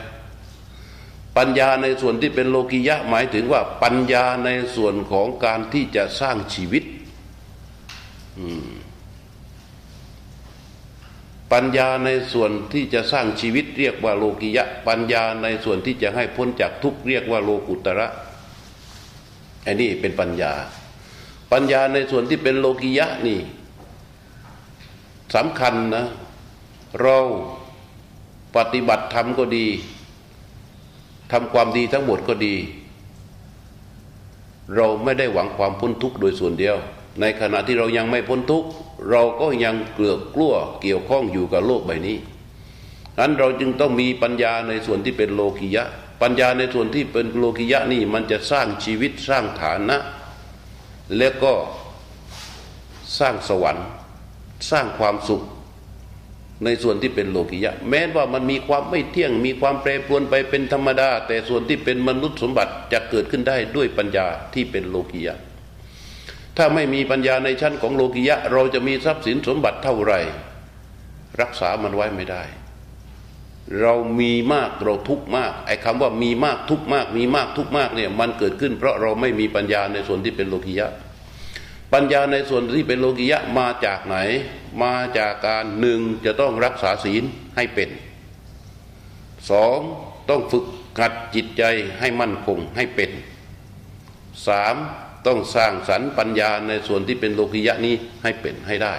[1.37, 6.85] ปัญญาในส่วนที่เป็นโลกิยะหมายถึงว่าปัญญาในส่วนของการที่จะสร้างชีวิต
[11.53, 18.09] ปัญญาในส่วนที่จะสร้างชีวิตเรียกว่าโลกิยะ ปัญญาในส่วนที่จะให้พ้นจากทุกข์เรียกว่าโลกุตระ
[19.66, 20.53] อันนี้เป็นปัญญา
[21.53, 23.40] ปัญญาในส่วนที่เป็นโลกิยะนี่
[25.35, 26.07] สำคัญนะ
[27.03, 27.18] เรา
[28.57, 29.66] ปฏิบัติธรรมก็ดี
[31.33, 32.55] ทำความดีทั้งหมดก็ดี
[34.77, 36.77] เราไม่ได้หวังความพ้นทุกข์โดยส่วนเดียว
[37.21, 38.69] ในขณะที่เรายังไม่พ้นทุกข์
[39.11, 42.19] เราก็ยังเกลือกกลั้วเกี่ยวข้องอยู่กับโลกใบนี้
[43.19, 45.85] นั้นเราจึงต้องมีปัญญาในส่วนที่เป็นโลกิยะ
[46.23, 49.97] ปัญญาในส่วนที่เป็นโลกิยะนี่มันจะสร้างชีวิตสร้างฐานะ
[51.17, 51.53] แล้วก็
[53.19, 53.87] สร้างสวรรค์
[54.71, 55.43] สร้างความสุข
[56.64, 65.35] ในส่วนที่เป็นโลกิยะ แม้ว่ามันมีความไม่เที่ยง มีความแปรปรวนไปเป็นธรรมดา แต่ส่วนที่เป็นมนุษย์สมบัติจะเกิดขึ้นได้ด้วยปัญญาที่เป็นโลกิยะ
[66.57, 70.21] ถ้าไม่มีปัญญาในชั้นของโลกิยะ เราจะมีทรัพย์สินสมบัติเท่าไหร่
[71.40, 72.43] รักษามันไว้ไม่ได้
[73.81, 80.88] เรามีมากเราทุกมากไอ้คำว่ามีมากทุกมาก มีมากทุกมากเนี่ยมันเกิดขึ้น เพราะเราไม่มีปัญญาในส่วนที่เป็นโลกิยะ
[81.95, 84.17] ปัญญาในส่วนที่เป็นโลกิยะมาจากไหน
[84.83, 87.25] มาจากการหนึ่งจะต้องรักษาศีล
[87.57, 87.91] ให้เป็น
[89.51, 89.79] สอง
[90.29, 90.65] ต้องฝึก
[90.99, 91.63] ขัดจิตใจ
[92.01, 93.11] ให้มั่นคงให้เป็น
[94.47, 94.77] สาม
[95.27, 98.95] ต้องสร้างสรรค์ปัญญาในส่วนที่เป็นโลกิยะนี้ให้เป็นให้ได้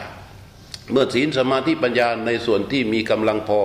[0.92, 3.62] เมื่อศีลสมาธิปัญญาในส่วนที่มีกำลังพอ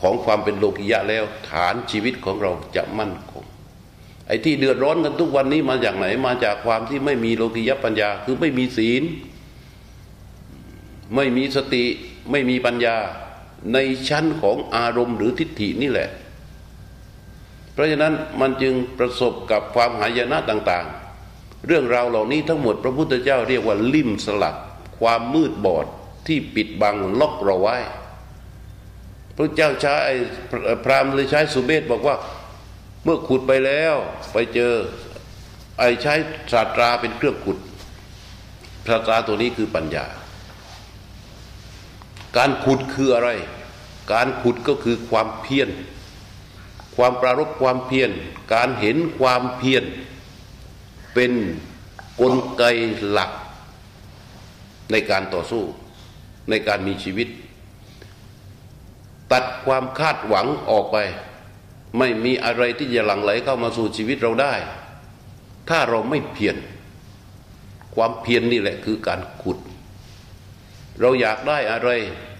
[0.00, 3.12] ของความเป็นโลกิยะแล้ว ฐานชีวิตของเราจะมั่น
[4.30, 9.02] ไอ้ที่เดือดร้อนกันทุกวันนี้มาจากไหน มาจากความที่ไม่มีโลกิยปัญญา คือไม่มีศีล
[11.14, 11.84] ไม่มีสติ
[12.30, 12.96] ไม่มีปัญญา
[13.72, 16.08] ในชั้นของอารมณ์หรือทิฏฐินี่แหละ
[17.72, 20.86] เพราะฉะนั้นมันจึงประสบกับความหายนะต่าง
[21.26, 24.56] ๆ เรื่องราวเหล่านี้ทั้งหมดพระพุทธเจ้าเรียกว่าลิ่มสลัก
[24.98, 25.86] ความมืดบอด
[26.26, 27.76] ที่ปิดบังล็อกเราไว้
[29.36, 29.96] พระเจ้าใช้
[30.84, 32.16] พรามเลยใช้สุเบศบอกว่า
[33.04, 33.94] เมื่อขุดไปแล้ว
[34.32, 34.74] ไปเจอ
[35.78, 36.14] ไอ้ใช้
[36.52, 37.58] ศาสตราเป็นเครื่องขุด
[38.88, 40.04] ศาสตราตัวนี้คือปัญญา
[42.36, 43.30] การขุดคืออะไร
[44.12, 45.68] การขุดก็คือความเพียร
[46.96, 48.10] ความปรารบความเพียร
[48.54, 49.84] การเห็นความเพียร
[51.14, 51.32] เป็น
[52.20, 52.62] กลไก
[53.10, 53.30] หลัก
[54.90, 55.62] ในการต่อสู้
[56.50, 57.28] ในการมีชีวิต
[59.32, 60.96] ตัดความคาดหวังออกไป
[61.98, 64.54] ไม่มีอะไรที่จะหลั่งไหลเข้ามาสู่ชีวิตเราได้
[65.68, 66.56] ถ้าเราไม่เพียร
[67.94, 69.58] ความเพียรนนี่แหละคือการขุด
[71.00, 71.90] เราอยากได้อะไร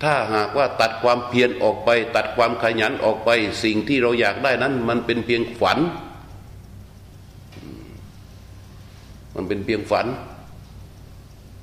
[0.03, 3.31] ถ้าหากว่าตัดความเพียรออกไป ตัดความขยันออกไป
[3.65, 5.79] สิ่งที่เราอยากได้นั้น มันเป็นเพียงฝัน
[9.35, 10.07] มันเป็นเพียงฝัน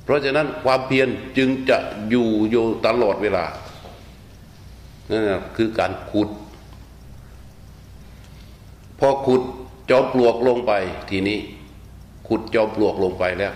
[0.03, 1.77] เพราะฉะนั้นความเพียรจึงจะ
[2.09, 3.45] อยู่อยู่ตลอดเวลา
[5.09, 5.23] นั่น
[5.57, 6.29] คือการขุด
[8.99, 9.41] พอขุด
[9.89, 10.71] จอมปลวกลงไป
[11.09, 11.39] ทีนี้
[12.27, 13.53] ขุดจอมปลวกลงไปแล้ว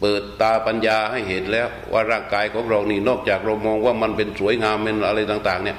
[0.00, 5.78] เปิดตาปัญญาให้เห็นแล้วว่าร่างกายของเรานี่นอกจากเรามองว่ามันเป็นสวยงามเป็นอะไรต่าง ๆ เนี่ย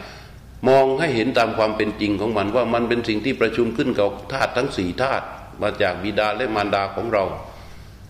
[0.67, 5.25] มองให้เห็นตามความเป็นจริงของมันว่ามันเป็นสิ่งที่ประชุมขึ้นกับธาตุทั้งสี่ธาตุ
[5.61, 7.23] มาจากบิดาและมารดาของเรา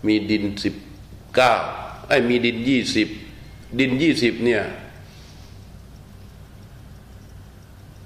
[0.06, 0.74] มีดินสิบ
[1.36, 1.54] เก้า
[2.08, 3.08] ไอ้มีดินยี่สิบ
[3.78, 4.62] ดินยี่สิบเนี่ย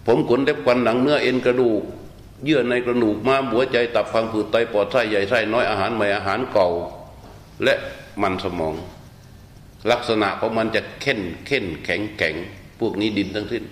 [0.06, 1.82] ผมขนเล็บควันหนังเนื้อเอ็นกระดูก
[2.44, 6.68] เยื่อในกระดูกม้ามหัวใจตับฟังผืดไตปอดไส้ใหญ่ไส้น้อยอาหารใหม่อาหารเก่า
[7.64, 7.74] และ
[8.22, 8.74] มันสมอง
[9.90, 12.34] ลักษณะของมันจะเข้นเข้นแข็งแข็ง
[12.80, 13.64] พวกนี้ดินทั้งสิ้น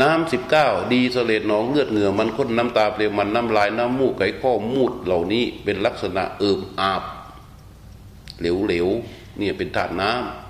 [0.00, 7.02] น้ำสิบเก้าดีเสลดหนองเลือดเหงื่อมันข้นน้ำตาเปลวมันน้ำลายน้ำมูกไก่ข้อมูดเหล่านี้เป็นลักษณะเอิบอาบ
[8.40, 10.43] เหลวๆเนี่ยเป็นธาตุน้ำ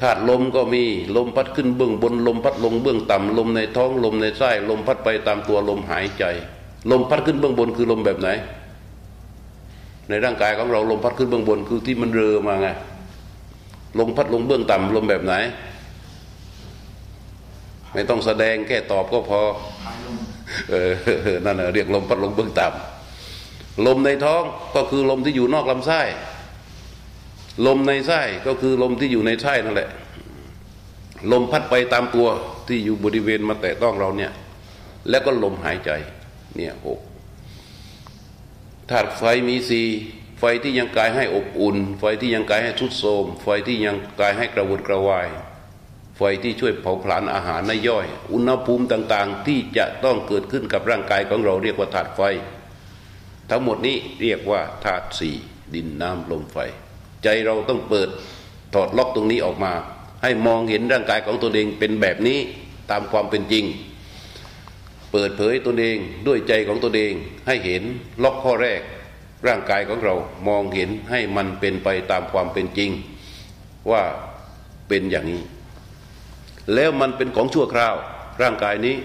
[0.00, 0.82] ธาตุลมก็มี
[1.16, 6.24] ลมพัดขึ้นเบื้องบนลมพัดลงเบื้องต่ำลมในท้องลมในไส้ลมพัดไปตามตัวลมหายใจ
[6.90, 8.28] ลมพัดขึ้นเบื้องบนคือลมแบบไหน
[10.08, 12.68] ในร่างกายของเราลมพัดขึ้นเบื้องบนคือที่มันเรือมาไง
[13.98, 15.34] ลมพัดลงเบื้องต่ำลมแบบไหน
[17.92, 19.40] ไม่ต้องแสดงแค่ตอบก็พอ
[20.70, 20.90] เออ
[21.44, 24.42] นั่นเรียกลมพัดลงเบื้องต่ำลมในท้อง
[24.74, 26.00] ก็คือลมที่อยู่นอกลำไส้
[27.66, 29.90] ลมในไส้ก็คือลมที่อยู่ในไส้นั่นแหละ
[31.32, 32.28] ลมพัดไปตามตัว
[32.68, 34.32] ที่อยู่บริเวณมาแตะต้องเราเนี่ย
[35.08, 35.90] แล้วก็ลมหายใจ
[36.56, 37.00] เนี่ยหก
[38.90, 39.82] ธาตุไฟมีสี
[40.38, 45.28] ไฟที่ยังกายให้อบอุ่น ไฟที่ยังกายให้ทุดโทมไฟที่ยังกายให้กระวนกระวาย
[46.16, 52.20] ไฟที่ช่วยเผาผลาญอาหารในย่อย อุณหภูมิต่างๆ ที่จะต้องเกิดขึ้นกับร่างกายของเราเรียกว่าธาตุไฟ
[53.50, 55.36] ทั้งหมดนี้เรียกว่าธาตุสี่
[55.74, 56.58] ดินน้ำลมไฟ
[57.26, 58.08] ใจเราต้องเปิด
[58.74, 59.72] ถอดล็อกตรงนี้ออกมา
[60.22, 62.38] ให้มองเห็นร่างกายของตัวเองเป็นแบบนี้
[62.90, 63.64] ตามความเป็นจริง
[65.12, 67.12] เปิดเผยตัวเองด้วยใจของตัวเอง
[67.46, 67.82] ให้เห็น
[68.22, 68.80] ล็อกข้อแรก
[69.46, 70.14] ร่างกายของเรา
[70.48, 72.90] มองเห็นให้มันเป็นไปตามความเป็นจริง
[73.90, 74.02] ว่า
[74.88, 75.42] เป็นอย่างนี้
[76.74, 77.94] แล้วมันเป็นของชั่วคราว
[78.42, 78.96] ร่างกายนี้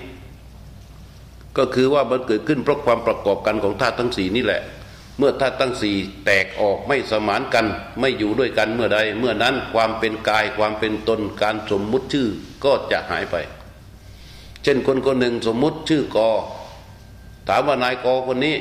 [1.57, 4.61] ก็คือว่ามันเกิดขึ้นเพราะความประกอบกันของธาตุทั้งสีนี่แหละ
[5.17, 5.95] เมื่อธาตุทั้งสี่
[6.25, 7.65] แตกออกไม่สมานกัน
[7.99, 12.27] ไม่อยู่ด้วยกันเมื่อใด เมื่อนั้นความเป็นกายความเป็นตนการสมมุติชื่อ
[12.63, 13.35] ก็จะหายไป
[14.63, 16.29] เช่นคนคนหนึ่งสมมุติชื่อกอ
[17.47, 18.55] ถามว่านายกอคนนี้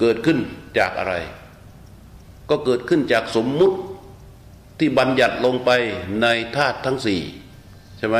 [0.00, 0.38] เกิดขึ้น
[0.78, 1.14] จากอะไร
[2.50, 3.76] ก็เกิดขึ้นจากสมมุติ
[4.78, 5.70] ที่บัญญัติลงไป
[6.22, 7.20] ในธาตุทั้งสี่
[7.98, 8.18] ใช่ไหม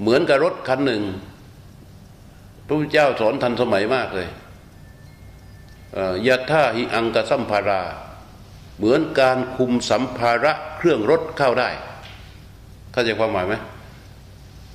[0.00, 1.02] เหมือนกับรถคันหนึ่ง
[2.66, 4.28] พระพุทธเจ้าสอนทันสมัยมากเลย
[6.26, 7.82] ยะท่าหิอังกสัมภารา
[8.76, 11.70] เหมือนการคุมสัมภาระเครื่องรถเข้าได้
[12.92, 13.54] เข้าใจความหมายไหม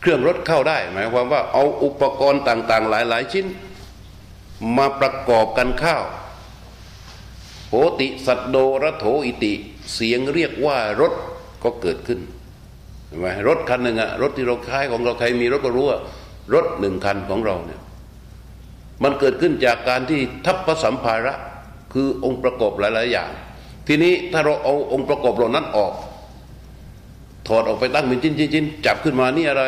[0.01, 3.45] เครื่องรถเข้าได้ หมายความว่าเอาอุปกรณ์ต่างๆ หลายๆ ชิ้น
[4.77, 5.97] มาประกอบกันเข้า
[7.69, 9.53] โหติสัตโดระโถอิติ
[9.93, 11.13] เสียงเรียกว่ารถ
[11.63, 12.19] ก็เกิดขึ้น
[13.07, 15.99] ใช่ไหมรถคันหนึ่งอะรถที่เราคล้ายของเราใครมีรถก็รู้ว่า
[16.53, 17.81] รถหนึ่งคันของเราเนี่ย
[19.03, 21.33] มันเกิดขึ้นจากการที่ทัพพสัมภาระ
[21.93, 23.29] คือองค์ประกอบหลาย ๆ อย่าง
[23.87, 25.93] ทีนี้ถ้าเราเอาองค์ประกอบเหล่านั้นออก
[27.47, 29.65] ถอดออกไปตั้งเป็นชิ้นๆจับขึ้นมานี่อะไร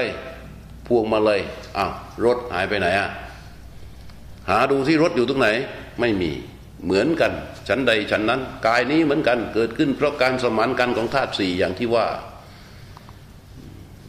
[0.88, 1.40] พวงมาเลย
[1.78, 1.92] อ้าว
[2.26, 3.10] รถหายไปไหนอะ
[4.50, 5.50] หาดูที่รถอยู่ตรงไหน
[6.00, 6.32] ไม่มี
[6.84, 7.32] เหมือนกัน
[7.68, 12.06] ฉันใดฉันนั้น กายนี้เหมือนกันเกิดขึ้นเพราะการสมานกันของธาตุสี่อย่างที่ว่า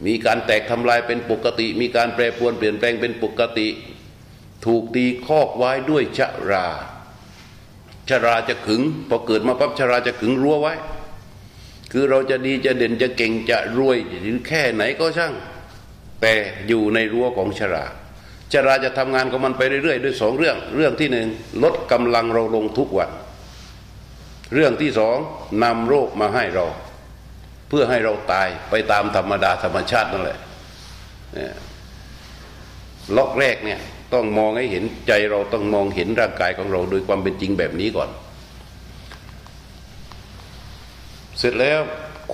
[0.05, 3.67] มีการแตกทำลายเป็นปกติ มีการแปรปรวนเปลี่ยนแปลงเป็นปกติ
[4.65, 6.19] ถูกตีคอกไว้ด้วยช
[6.51, 6.67] รา
[8.09, 10.73] ชราจะขึงพอเกิดมาปั๊บชราจะขึงรั้วไว้
[11.91, 15.33] คือเราจะดีจะเด่นจะเก่งจะรวยหรือแค่ไหนก็ช่าง
[16.21, 16.33] แต่
[16.67, 17.85] อยู่ในรั้วของชรา
[18.53, 21.27] ชราจะทำงานของมันไปเรื่อยๆด้วยสองเรื่อง เรื่องที่หนึ่ง
[21.63, 23.11] ลดกำลังเราลงทุกวัน
[24.53, 25.17] เรื่องที่สอง
[25.63, 26.65] นำโรคมาให้เรา
[27.69, 30.39] เพื่อให้เราตายไปตามธรรมดาธรรมชาตินั่นแหละ
[33.17, 33.79] ล็อกแรกเนี่ย
[34.13, 38.09] ต้องมองให้เห็นใจเราต้องมองเห็นร่างกายของเราโดยความเป็นจริงแบบนี้ก่อน
[41.39, 41.81] เสร็จแล้ว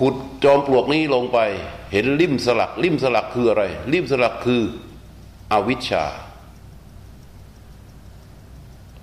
[0.00, 0.14] ขุด
[0.44, 1.38] จอมปลวกนี้ลงไป
[1.92, 4.62] เห็นริมสลักริมสลักคืออะไรริมสลักคือ
[5.52, 6.04] อวิชชา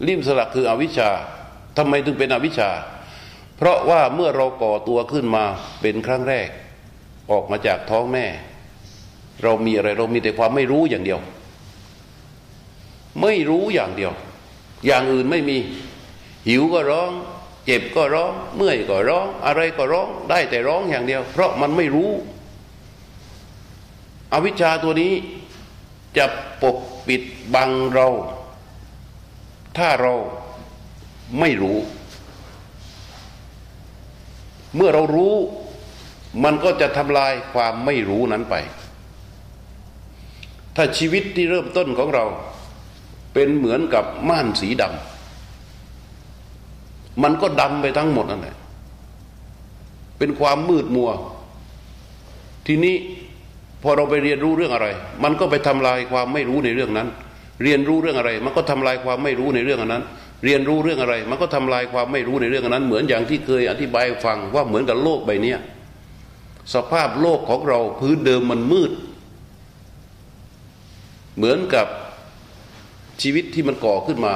[0.08, 1.10] ริมสลักคืออวิชชา
[1.78, 2.70] ทำไมถึงเป็นอวิชชา
[3.60, 5.46] เพราะว่าเมื่อเราก่อตัวขึ้นมา
[5.82, 6.50] เป็นครั้งแรก
[7.32, 8.26] ออกมาจากท้องแม่
[9.44, 11.20] เรามีอะไรเรามีแต่ความไม่รู้อย่างเดียว
[13.22, 14.14] ไม่รู้อย่างเดียว
[14.86, 15.58] อย่างอื่นไม่มี
[16.48, 17.12] หิวก็ร้อง
[17.66, 22.12] เจ็บก็ร้อง เมื่อยก็ร้อง อะไรก็ร้อง ได้แต่ร้องอย่างเดียว เพราะมันไม่รู้
[24.34, 25.14] อวิชชาตัวนี้
[26.18, 26.26] จะ
[26.62, 27.22] ปกปิด
[27.56, 28.08] บังเรา
[29.78, 30.14] ถ้าเรา
[31.40, 31.78] ไม่รู้
[34.76, 35.36] เมื่อเรารู้
[36.44, 38.56] มันก็จะทำลายความไม่รู้นั้นไป
[40.76, 42.26] ถ้าชีวิตที่เริ่มต้นของเรา
[43.34, 48.56] เป็นเหมือนกับม่านสีดำมันก็ดำไปทั้งหมดนั่นแหละ
[50.18, 51.10] เป็นความมืดมัว
[52.68, 52.96] ทีนี้
[53.84, 54.88] พอเราไปเรียนรู้เรื่องอะไร
[55.24, 57.08] มันก็ไปทำลายความไม่รู้ในเรื่องนั้น
[57.64, 60.04] เรียนรู้เรื่องอะไร มันก็ทำลายความไม่รู้ในเรื่องนั้น
[60.46, 65.56] เรียนรู้เรื่องอะไร มันก็ทำลายความไม่รู้ในเรื่องนั้น เหมือนอย่างที่เคยอธิบายฟังว่าเหมือนกับโลกใบนี้
[66.74, 68.92] สภาพโลกของเราพื้นเดิมมันมืด
[71.38, 71.88] เหมือนกับ
[73.22, 74.34] ชีวิตที่มันก่อขึ้นมา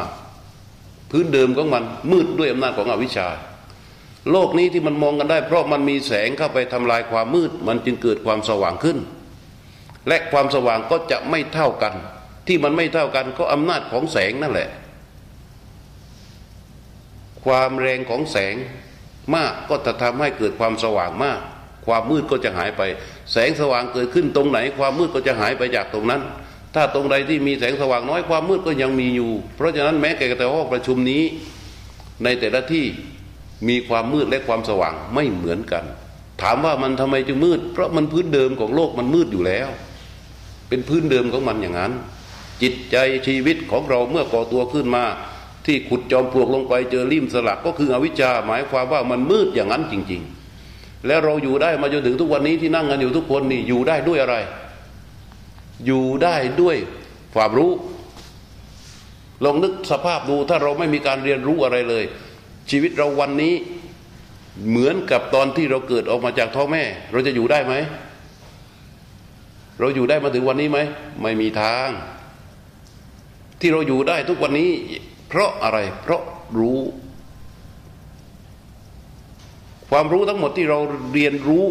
[1.12, 3.28] พื้นเดิมของมันมืดด้วยอำนาจของอวิชชา
[4.32, 8.98] โลกนี้ที่มันมองกันได้ เพราะมันมีแสงเข้าไปทำลายความมืด มันจึงเกิดความสว่างขึ้น
[10.08, 11.94] และความสว่างก็จะไม่เท่ากัน
[12.48, 14.70] ที่มันไม่เท่ากันก็อำนาจของแสงนั่นแหละ
[17.46, 18.56] ความแรงของแสง
[19.36, 21.40] มากก็จะทำให้เกิดความสว่างมาก
[21.86, 22.82] ความมืดก็จะหายไป
[23.32, 26.22] แสงสว่างเกิดขึ้นตรงไหน ความมืดก็จะหายไปจากตรงนั้น
[26.76, 31.24] ถ้าตรงใดที่มีแสงสว่างน้อยความมืดก็ยังมีอยู่ เพราะฉะนั้นแม้แต่ห้องประชุมนี้
[32.24, 32.86] ในแต่ละที่
[33.68, 35.84] มีความมืดและความสว่างไม่เหมือนกัน
[36.42, 39.70] ถามว่ามันทำไมจึงมืด เพราะมันพื้นเดิมของโลกมันมืดอยู่แล้ว
[40.70, 41.94] เป็นพื้นเดิมของมันอย่างนั้น
[42.62, 45.04] จิตใจชีวิตของเราเมื่อก่อตัวขึ้นมา
[45.66, 50.22] ที่ขุดจอมปลวกลงไปเจอริมสลักก็คืออวิชชาหมายความว่ามันมืดอย่างนั้นจริง
[50.64, 54.36] ๆ แล้วเราอยู่ได้มาจนถึงทุกวันนี้ที่นั่งกันอยู่ทุกคนนี่อยู่ได้ด้วยอะไร
[55.86, 56.78] อยู่ได้ด้วย
[57.36, 57.72] ความรู้
[59.44, 62.04] ลองนึกสภาพดูถ้าเราไม่มีการเรียนรู้อะไรเลย
[62.70, 63.54] ชีวิตเราวันนี้
[64.70, 67.74] เหมือนกับตอนที่เราเกิดออกมาจากท้องแม่ เราจะอยู่ได้ไหม
[69.80, 70.80] เราอยู่ได้มาถึงวันนี้ไหม
[71.22, 71.90] ไม่มีทาง
[73.62, 74.72] ที่เราอยู่ได้ทุกวันนี้
[75.34, 76.22] เพราะอะไรเพราะ
[76.60, 76.80] รู้
[79.90, 80.80] ความรู้ทั้งหมดที่เรา
[81.14, 81.66] เรียนรู้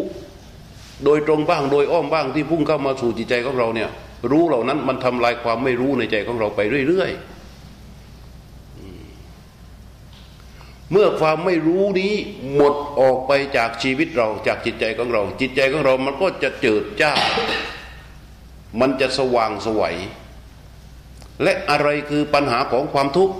[1.05, 3.89] โดยตรงบ้างโดยอ้อมบ้างที่พุ่งเข้ามาสู่จิตใจของเราเนี่ย
[4.31, 7.21] รู้เหล่านั้นมันทำลายความไม่รู้ในใจของเราไปเรื่อยๆ
[10.91, 12.13] เมื่อความไม่รู้นี้
[12.55, 17.11] หมดออกไปจากชีวิตเราจากจิตใจของเรา จิตใจของเรามันก็จะเจิดจ้า
[18.79, 19.97] มันจะสว่างสวัย
[21.43, 23.33] และอะไรคือปัญหาของความทุกข์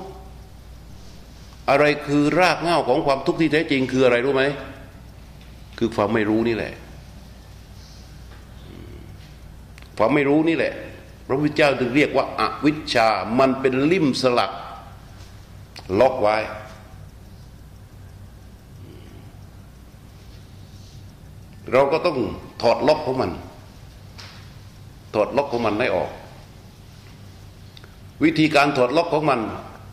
[1.70, 4.44] อะไรคือรากเหง้าของความทุกข์ที่แท้จริงคืออะไรรู้ไหม
[5.78, 6.74] คือความไม่รู้นี่แหละ
[9.98, 10.74] ความไม่รู้นี่แหละ
[11.28, 13.08] พระพุทธเจ้าถึงเรียกว่าอาวิชชา
[13.40, 14.52] มันเป็นลิ่มสลัก
[16.00, 16.38] ล็อกไว้
[21.72, 22.18] เราก็ต้อง
[22.62, 23.32] ถอดล็อกของมัน
[25.14, 26.10] ถอดล็อกของมันให้ออก
[28.24, 29.40] วิธีการถอดล็อกของมัน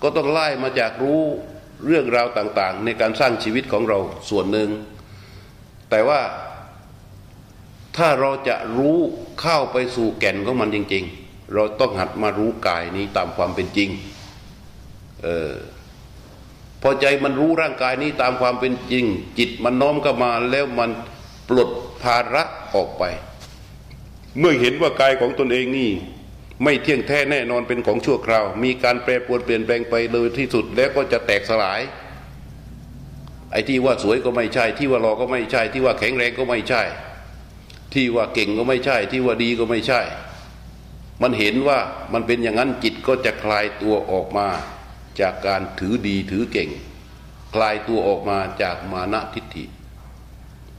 [0.02, 1.22] ก็ต้องไล่มาจากรู้
[1.86, 3.98] เรื่องราวต่างๆ ในการสร้างชีวิตของเรา
[4.30, 4.70] ส่วนหนึ่ง
[5.90, 6.20] แต่ว่า
[7.96, 8.98] ถ้าเราจะรู้
[9.40, 13.88] เข้าไปสู่แก่นของมันจริง ๆ เราต้องหัดมารู้กายนี้ตามความเป็นจริง
[15.22, 15.54] เออ
[16.82, 19.04] พอใจมันรู้ร่างกายนี้ตามความเป็นจริง
[19.38, 20.90] จิตมันน้อมเข้ามาแล้วมัน
[21.48, 21.70] ปลด
[22.02, 22.42] ภาระ
[22.74, 23.04] ออกไป
[24.38, 25.90] เมื่อเห็นว่ากายของตนเองนี่
[26.64, 31.80] ไม่เที่ยงแท้แน่นอนเป็นของชั่วคราว มีการแปรปรวนเปลี่ยนแปลงไปเลยที่สุดแล้วก็จะแตกสลาย
[33.52, 36.82] ไอ้ที่ว่าสวยก็ไม่ใช่ ที่ว่าหล่อก็ไม่ใช่ ที่ว่าแข็งแรงก็ไม่ใช่
[37.94, 40.00] ที่ว่าเก่งก็ไม่ใช่ ที่ว่าดีก็ไม่ใช่
[41.22, 41.78] มันเห็นว่า
[42.12, 44.48] มันเป็นอย่างนั้นจิตก็จะคลายตัวออกมา
[45.20, 46.70] จากการถือดีถือเก่ง
[47.54, 49.64] คลายตัวออกมาจากมานะทิฏฐิ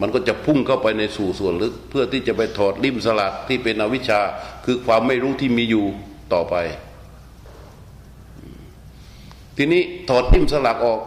[0.01, 4.19] มันก็จะพุ่งเข้าไปในสู่ส่วนลึก เพื่อที่จะไปถอดริมสลัดที่เป็นอวิชชา
[4.65, 5.85] คือความไม่รู้ที่มีอยู่
[6.33, 6.55] ต่อไป
[9.57, 11.01] ทีนี้ถอดริมสลักออก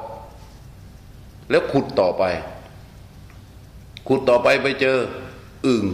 [1.51, 2.25] แล้วขุดต่อไป
[4.09, 4.97] ขุดต่อไปไปเจอ
[5.67, 5.85] อึ่ง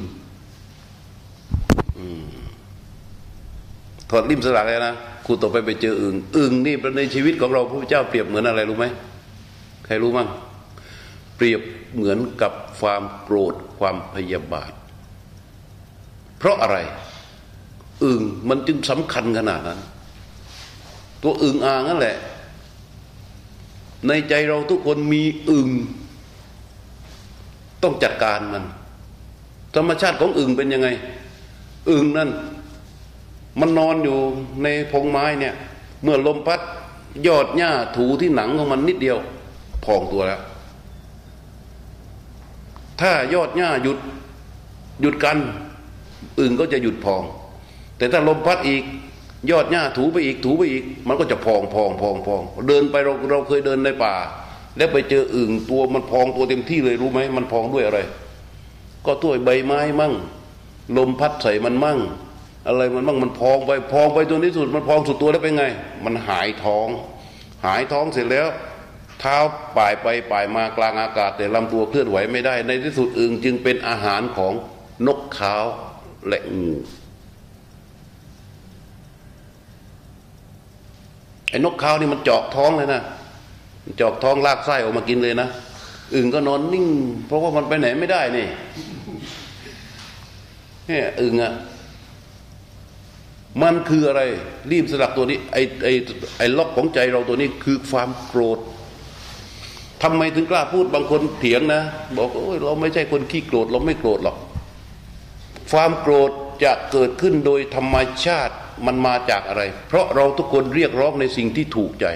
[4.11, 4.95] ถอดริมสลักเลยนะ
[5.27, 8.87] ขุดต่อไปไปเจออึ่งอึ่งนี่ในชีวิตของเราพระพุทธเจ้าเปรียบเหมือนอะไรรู้ไหม
[9.85, 10.29] ใครรู้มั้ง
[11.37, 11.61] เปรียบ
[11.95, 14.73] เหมือนกับความโกรธความพยาบาท
[16.39, 16.77] เพราะอะไร
[18.05, 19.81] อึ่งมันจึงสำคัญขนาดนั้น
[21.23, 22.17] ตัวอึ่งอ่างนั่นแหละ
[24.07, 25.69] ในใจเราทุกคนมีอึ่ง
[27.83, 28.65] ต้องจัดการมัน
[29.75, 30.89] ธรรมชาติของอึ่งเป็นยังไง
[31.91, 32.31] อึ่งนั่น
[33.61, 34.19] มันนอนอยู่
[34.63, 35.55] ในพงไม้เนี่ย
[36.03, 36.61] เมื่อลมพัด
[37.27, 39.19] ยอดหญ้าถูที่หนังของมันนิดเดียว
[39.85, 40.41] พองตัวแล้ว
[43.01, 43.99] ถ้ายอดหญ้าหยุด
[45.01, 45.39] หยุดกัน
[46.39, 47.23] อึ่งก็จะหยุดพอง
[47.99, 48.83] แต่ถ้าลมพัดอีก
[49.51, 54.15] ยอดหญ้าถูไปอีกถูไปอีก มันก็จะพองพองพองพอง เดินไปเราเราเคยเดินในป่า
[54.77, 58.01] แล้วไปเจออึ่งตัวมันพองตัวเต็มที่เลยรู้ไหมมันพองด้วยอะไร
[59.07, 60.15] ก็ด้วใบไม้มั่ง
[60.99, 61.99] ลมพัดใส่มันมั่ง
[62.67, 65.65] อะไรมันมั่งมันพองไปพองไปจนที่สุด มันพองสุดตัวแล้วเป็นไง
[66.05, 66.89] มันหายท้อง
[67.65, 68.49] หายท้องเสร็จแล้ว
[69.21, 69.37] เท้า
[69.77, 74.53] ป่ายไปป่ายมากลางอากาศ แต่ลำตัวเคลื่อนไหวไม่ได้ ในที่สุดอึงจึงเป็นอาหารของ
[75.07, 75.65] นกขาว
[76.29, 76.75] และงู
[81.51, 83.03] ไอ้นกขาวนี่มันเจาะท้องเลยนะ
[83.97, 85.49] เจาะท้องลากไส้ออกมากินเลยนะ
[86.15, 86.87] อึงก็นอนนิ่ง
[87.27, 88.47] เพราะว่ามันไปไหนไม่ได้นี่
[90.87, 91.53] เนี่ยอึงอะ
[93.63, 94.23] มันคืออะไร
[94.71, 95.93] รีบสลักตัวนี้ไอ้ไอ้
[96.39, 98.59] ไอ้ล็อกของใจเราตัวนี้คือความโกรธ
[100.03, 101.83] ทำไมถึงกล้าพูดบางคนเถียงนะ
[102.17, 104.37] บอกโอ้ยเราไม่ใช่คนขี้โกรธเราไม่โกรธหรอก
[105.71, 106.31] ความโกรธ
[106.65, 108.55] จะเกิดขึ้นโดยธรรมชาติ
[108.87, 112.07] มันมาจากอะไร เพราะเราทุกคนเรียกร้องในสิ่งที่ถูกใจ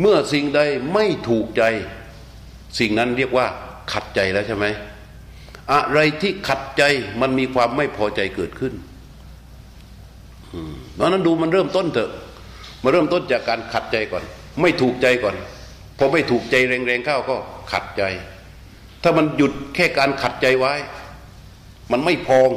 [0.00, 0.60] เมื่อสิ่งใด
[0.94, 1.62] ไม่ถูกใจ
[2.78, 3.46] สิ่งนั้นเรียกว่า
[3.92, 4.66] ขัดใจแล้วใช่ไหม
[5.72, 6.82] อะไรที่ขัดใจ
[7.20, 8.74] มันมีความไม่พอใจเกิดขึ้น
[10.94, 12.10] เพราะนั้นดูมันเริ่มต้นเถอะ
[12.82, 14.24] มาเริ่มต้นจากการขัดใจก่อน
[14.60, 15.36] ไม่ถูกใจก่อน
[15.98, 17.36] พอไม่ถูกใจแรงๆเข้าก็
[17.72, 18.02] ขัดใจ
[19.02, 20.72] ถ้ามันหยุดแค่การขัดใจไว้
[21.92, 22.50] มันไม่พอง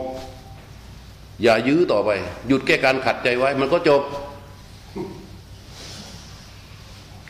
[1.44, 2.10] อย่ายื้อต่อไป
[2.48, 4.02] หยุดแค่การขัดใจไว้ มันก็จบ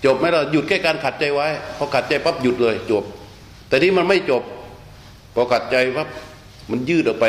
[0.05, 1.47] จบไหมล่ะหยุดแค่การขัดใจไว้
[1.77, 3.03] พอขัดใจปั๊บหยุดเลยจบ
[3.67, 4.43] แต่นี่มันไม่จบ
[5.33, 6.07] พอขัดใจปั๊บ
[6.69, 7.25] มันยืดออกไป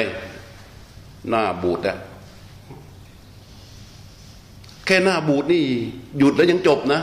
[1.28, 1.96] หน้าบูดอะ
[4.86, 5.64] แค่หน้าบูดนี่
[6.18, 7.00] หยุดแล้วยังจบนะ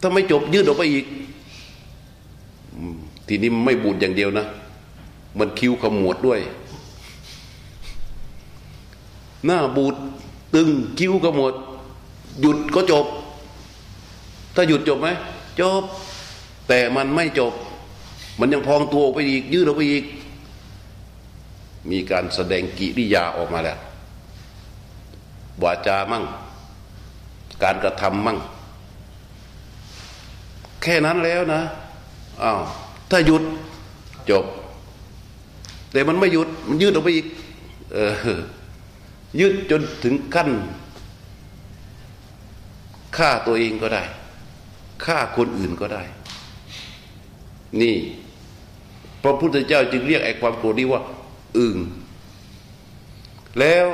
[0.00, 1.04] ถ้าไม่จบยืดออกไปอีก
[3.26, 4.46] ทีนี้ไม่บูดอย่างเดียวนะ
[5.38, 6.40] มันคิ้วขมวดด้วย
[9.46, 9.94] หน้าบูด
[10.54, 10.68] ตึง
[10.98, 11.54] คิ้วขมวด
[12.40, 13.06] หยุดก็จบ
[14.54, 15.08] ถ้าหยุดจบไหม
[15.60, 15.82] จบ
[16.68, 17.52] แต่มันไม่จบ
[18.40, 20.04] มันยังพองตัวออกไปอีก ยืดออกไปอีก
[21.90, 23.78] มีการแสดงกิริยาออกมาแล้ว
[25.62, 26.24] วาจามั่ง
[27.62, 28.38] การกระทำมั่ง
[30.82, 31.60] แค่นั้นแล้วนะ
[32.42, 32.60] อ้าว
[33.10, 33.42] ถ้าหยุด
[34.30, 34.44] จบ
[35.92, 37.26] แต่มันไม่หยุด มันยืดออกไปอีก
[37.92, 37.98] เอ
[38.36, 38.40] อ
[39.40, 40.50] ยืดจนถึงขั้น
[43.16, 44.02] ฆ่าตัวเองก็ได้
[45.04, 46.02] ฆ่าคนอื่นก็ได้
[47.80, 47.96] นี่
[49.22, 51.00] พระพุทธเจ้าจึงเรียกไอ้ความโกรธนี้ว่า
[51.58, 51.78] อึง
[53.60, 53.86] แล้ว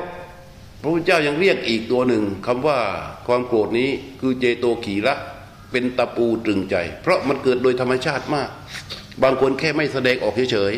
[0.84, 2.78] ระพุทธเจ้ายังเรียกอีกตัวหนึ่งคำว่า
[3.26, 3.88] ความโกรธนี้
[4.20, 5.14] คือเจโตขีละ
[5.70, 8.48] เป็นตะปูตรึงใจ เพราะมันเกิดโดยธรรมชาติมาก
[9.22, 10.74] บางคนแค่ไม่แสดงออกเฉย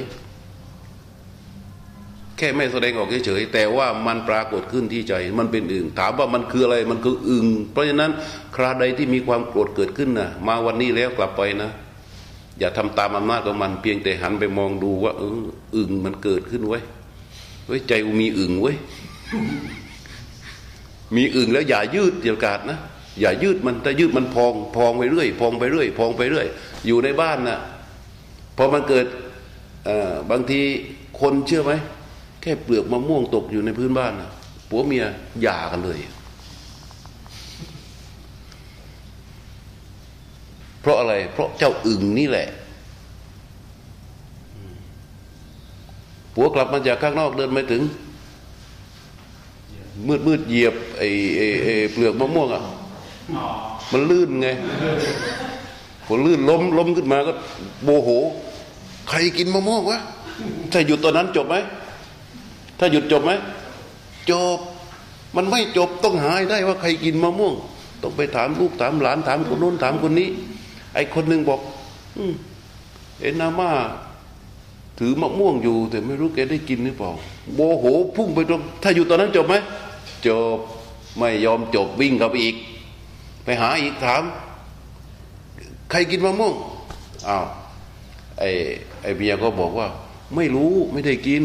[1.56, 8.12] ๆแค่ไม่แสดงออกเฉยๆแต่ว่ามันปรากฏขึ้นที่ใจ มันเป็นอึ่งถามว่ามันคืออะไรมันคืออึ่งเพราะฉะนั้น
[8.56, 11.70] คราใดที่มีความโกรธเกิดขึ้นนะมาวันนี้แล้วกลับไปนะ
[12.58, 15.42] อย่าทำตามอำนาจของมันเพียงแต่หันไปมองดูว่าเออ
[15.76, 16.78] อึ่งมันเกิดขึ้นไว้
[17.66, 18.72] เว้ใจมีอึ่งไว้
[21.14, 22.78] มีอึ่งแล้วอย่ายืดเดียวกาดนะ
[23.20, 26.46] อย่ายืดมันแต่ยืดมันพองพองไปเรื่อยพองไปเรื่อยพองไปเรื่อย
[26.86, 27.58] อยู่ในบ้านนะ่ะ
[28.56, 29.06] พอมันเกิด
[30.30, 30.60] บางที
[31.20, 31.72] คนเชื่อไหม
[32.42, 34.30] แค่เปลือกมะม่วงตกอยู่ในพื้นบ้านนะ
[34.68, 35.04] ผัวเมีย
[35.42, 35.98] หย่ากันเลย
[40.80, 42.48] เพราะอะไร เพราะเจ้าอึ่งนี่แหละ
[46.34, 47.82] ผัวกลับมาจากข้างนอกเดินไม่ถึง
[50.06, 52.62] มืดมืดเหยียบไอ้ไอ้ไอ้เปลือกมะม่วงอะ
[53.92, 54.48] มันลื่นไง
[56.06, 57.32] พอลื่นล้มล้มขึ้นมาก็
[57.84, 58.10] โบโห
[59.08, 60.00] ใครกินมะม่วงวะ
[60.72, 61.56] ถ้าหยุดตอนนั้นจบไหม
[62.78, 63.30] ถ้าหยุดจบไหม
[64.30, 64.58] จบ
[65.36, 67.54] มันไม่จบต้องหายได้ว่าใครกินมะม่วง
[68.02, 70.28] ต้องไปถามลูกถามหลานถามคนนู้นถามคนนี้
[70.94, 71.60] ไอ้คนหนึ่งบอก
[72.16, 72.24] อื
[73.20, 73.70] เอ็นนามา
[74.98, 77.10] ถือมะม่วงอยู่ แต่ไม่รู้แกได้กินหรือเปล่า
[77.54, 77.84] โบโห
[78.16, 79.54] พุ่งไปตรงถ้าอยู่ตอนนั้นจบไหม
[80.28, 80.58] จบ
[81.18, 82.54] ไม่ยอมจบวิ่งกับอีก
[83.44, 84.22] ไปหาอีกถาม
[85.90, 86.54] ใครกินมะม่วง
[87.28, 87.46] อ้าว
[88.38, 88.48] ไอ้
[89.02, 89.88] ไอ้เมียก็บอกว่า
[90.34, 91.42] ไม่รู้ไม่ได้กิน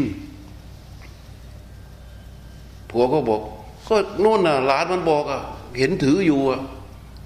[2.90, 3.42] ผัวก็บอก
[3.88, 5.40] ก็โน่นน่ะหลานมันบอกอะ
[5.78, 6.60] เห็นถืออยู่อะ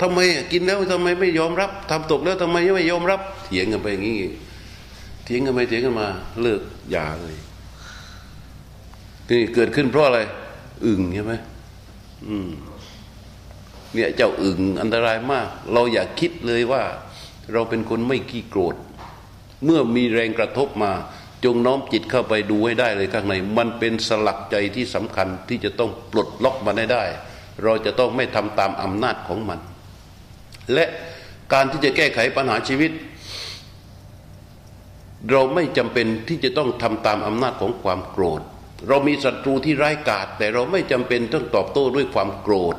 [0.00, 0.18] ทำไม
[0.52, 4.16] กินแล้วทำไมไม่ยอมรับทำตกแล้วทำไมไม่ยอมรับ เถียงกันไปอย่างนี้
[5.24, 6.08] เถียงกันไปเถียงกันมา
[6.42, 7.36] เลิกอย่าเลย
[9.28, 10.20] นี่เกิดขึ้นเพราะอะไร
[10.84, 11.34] อึ่งใช่ไหม
[12.28, 12.48] อืม
[13.94, 16.82] เนี่ยเจ้าอึ่งอันตรายมาก เราอย่าคิดเลยว่า
[17.52, 18.74] เราเป็นคนไม่ขี้โกรธ
[19.64, 20.92] เมื่อมีแรงกระทบมา
[21.44, 27.04] จงน้อมจิตเข้าไปดูให้ได้เลยข้างใน มันเป็นสลักใจที่สำคัญที่จะต้องปลดล็อกมันได้ได้
[27.64, 29.58] เราจะต้องไม่ทำตามอำนาจของมัน
[30.72, 30.84] และ
[31.52, 32.90] การที่จะแก้ไขปัญหาชีวิต
[35.30, 38.42] เราไม่จำเป็นที่จะต้องทำตามอำนาจของความโกรธ
[38.88, 42.76] เรามีศัตรูที่ร้ายกาจแต่เราไม่จำเป็นต้องตอบโต้ด้วยความโกรธ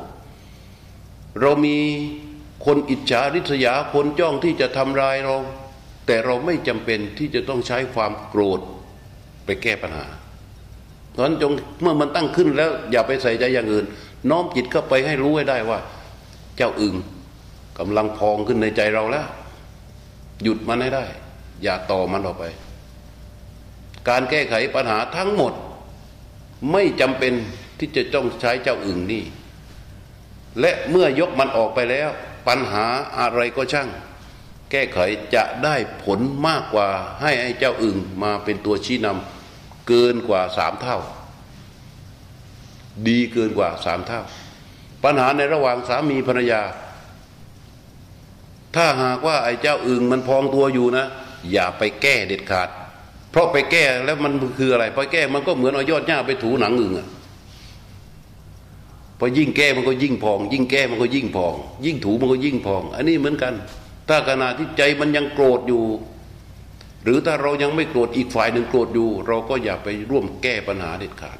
[1.40, 1.78] เรามี
[2.66, 5.36] คนอิจฉาริษยาคนจ้องที่จะทำลายเรา
[6.06, 8.60] แต่เราไม่จำเป็นที่จะต้องใช้ความโกรธ
[9.44, 10.06] ไปแก้ปัญหา
[11.16, 13.86] ตอนจงเมื่อมันตั้งขึ้นแล้ว อย่าไปใส่ใจอย่างอื่น
[14.30, 15.78] น้อมจิตเข้าไปให้รู้ให้ได้ว่า
[16.56, 16.94] เจ้าอึง
[17.78, 19.26] กำลังพองขึ้นในใจเราแล้ว
[20.42, 21.04] หยุดมันให้ได้
[21.62, 22.44] อย่าต่อมันออกไป
[24.08, 25.52] การแก้ไขปัญหาทั้งหมด
[26.72, 27.32] ไม่จำเป็น
[27.78, 29.24] ที่จะต้องใช้เจ้าอึงนี่
[30.60, 32.08] และเมื่อยกมันออกไปแล้ว
[32.48, 32.86] ปัญหา
[33.18, 33.88] อะไรก็ช่าง
[34.70, 34.98] แก้ไข
[35.34, 36.88] จะได้ผลมากกว่า
[37.22, 40.98] ให้ไอ้เจ้าอึ่งมาเป็นตัวชี้นำเกินกว่าสามเท่า
[43.08, 44.22] ดีเกินกว่าสามเท่า
[45.04, 46.62] ปัญหาในระหว่างสามีภรรยา
[48.76, 51.06] ถ้าหากว่าไอ้เจ้าอึ่งมันพองตัวอยู่นะ
[51.52, 52.68] อย่าไปแก้เด็ดขาด
[53.38, 57.08] ราะไปแก้แล้วมันคืออะไรไปแก้มันก็เหมือนเอายอดหญ้าไปถูหนังอึ่งอะ
[59.18, 63.54] พอยิ่งแก้มันก็ยิ่งพอง ยิ่งแก้มันก็ยิ่งพอง ยิ่งถูมันก็ยิ่งพอง อันนี้เหมือนกัน
[64.08, 65.84] ถ้าขณะที่ใจมันยังโกรธอยู่
[67.04, 71.38] หรือถ้าเรายังไม่โกรธอีกฝ่ายหนึ่งโกรธอยู่ เราก็อย่าไปร่วมแก้ปัญหาเด็ดขาด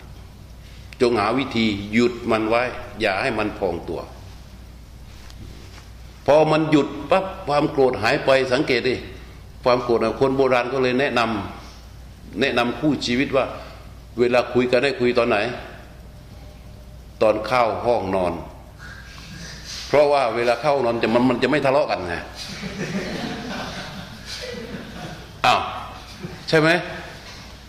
[1.01, 2.63] จงหาวิธีหยุดมันไว้
[3.01, 4.01] อย่าให้มันพองตัว
[6.27, 8.95] พอมันหยุดปั๊บความโกรธหายไปสังเกตดิ
[9.65, 11.58] ความโกรธคนโบราณก็เลยแนะนำ
[12.41, 13.45] แนะนำคู่ชีวิตว่า
[14.21, 15.39] เวลาคุยกันได้คุยตอนไหน
[17.23, 18.33] ตอนเข้าห้องนอน
[19.89, 22.15] เพราะว่าเวลาเข้านอนจะมันมันจะไม่ทะเลาะกันไง
[25.47, 25.61] อ้าว
[26.49, 26.69] ใช่ไหม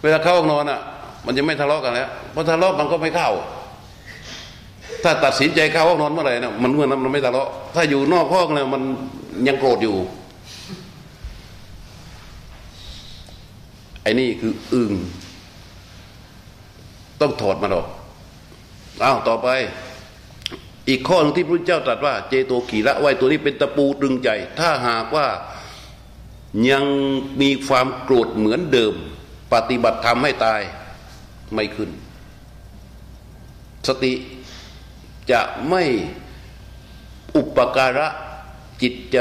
[0.03, 0.79] เวลาเข้านอนอะ
[1.25, 3.29] มันจะไม่ทะเลาะกันแล้วเพราะทะเลาะมันก็ไม่เข้า
[5.03, 8.81] ถ้าตัดสินใจเข้าห้องนอนเมื่อไหร่นะมันเมื่อนั้นมันไม่ทะเลาะถ้าอยู่นอกห้องเนี่ยมัน
[9.47, 9.95] ยังโกรธอยู่
[14.09, 14.93] อ้นี่คืออึง
[17.21, 17.87] ต้องถอดมันออก
[19.03, 19.47] อ้าวต่อไป
[20.89, 24.29] อีกข้อนึงที่พระเจ้าตรัสว่า เจโตขีละไว้ตัวนี้เป็นตะปูตรึงใจ
[24.59, 25.27] ถ้าหากว่า
[26.69, 26.85] ยัง
[27.41, 28.93] มีความโกรธเหมือนเดิม
[29.53, 30.61] ปฏิบัติธรรมให้ตาย
[31.53, 31.89] ไม่ขึ้น
[33.87, 34.13] สติ
[35.31, 35.83] จะไม่
[37.35, 38.07] อุปการะ
[38.81, 39.19] จิตใจ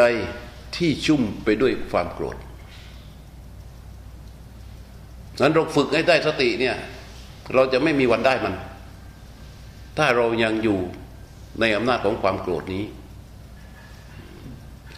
[0.76, 2.36] ที่ชุ่มไปด้วยความโกรธ
[5.43, 6.76] นั้นเราฝึกให้ได้สติเนี่ย
[7.55, 8.55] เราจะไม่มีวันได้มัน
[9.99, 10.78] ถ้าเรายังอยู่
[11.61, 12.84] ในอำนาจของความโกรธนี้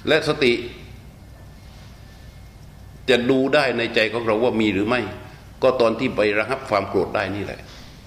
[0.09, 0.53] และสติ
[3.11, 5.01] จะดูได้ในใจของเราว่ามีหรือไม่
[5.63, 7.61] ก็ตอนที่ไประงับความโกรธได้นี่แหละ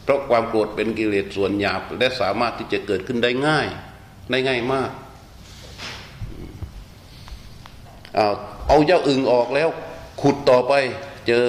[0.03, 3.67] เพราะความโกรธเป็นกิเลสส่วนหยาบ และสามารถที่จะเกิดขึ้นได้ง่าย
[4.31, 4.91] ได้ง่ายมาก
[8.15, 8.27] เอา
[8.67, 9.69] เอาเจ้าอึ่งออกแล้ว
[10.21, 10.73] ขุดต่อไป
[11.27, 11.47] เจอ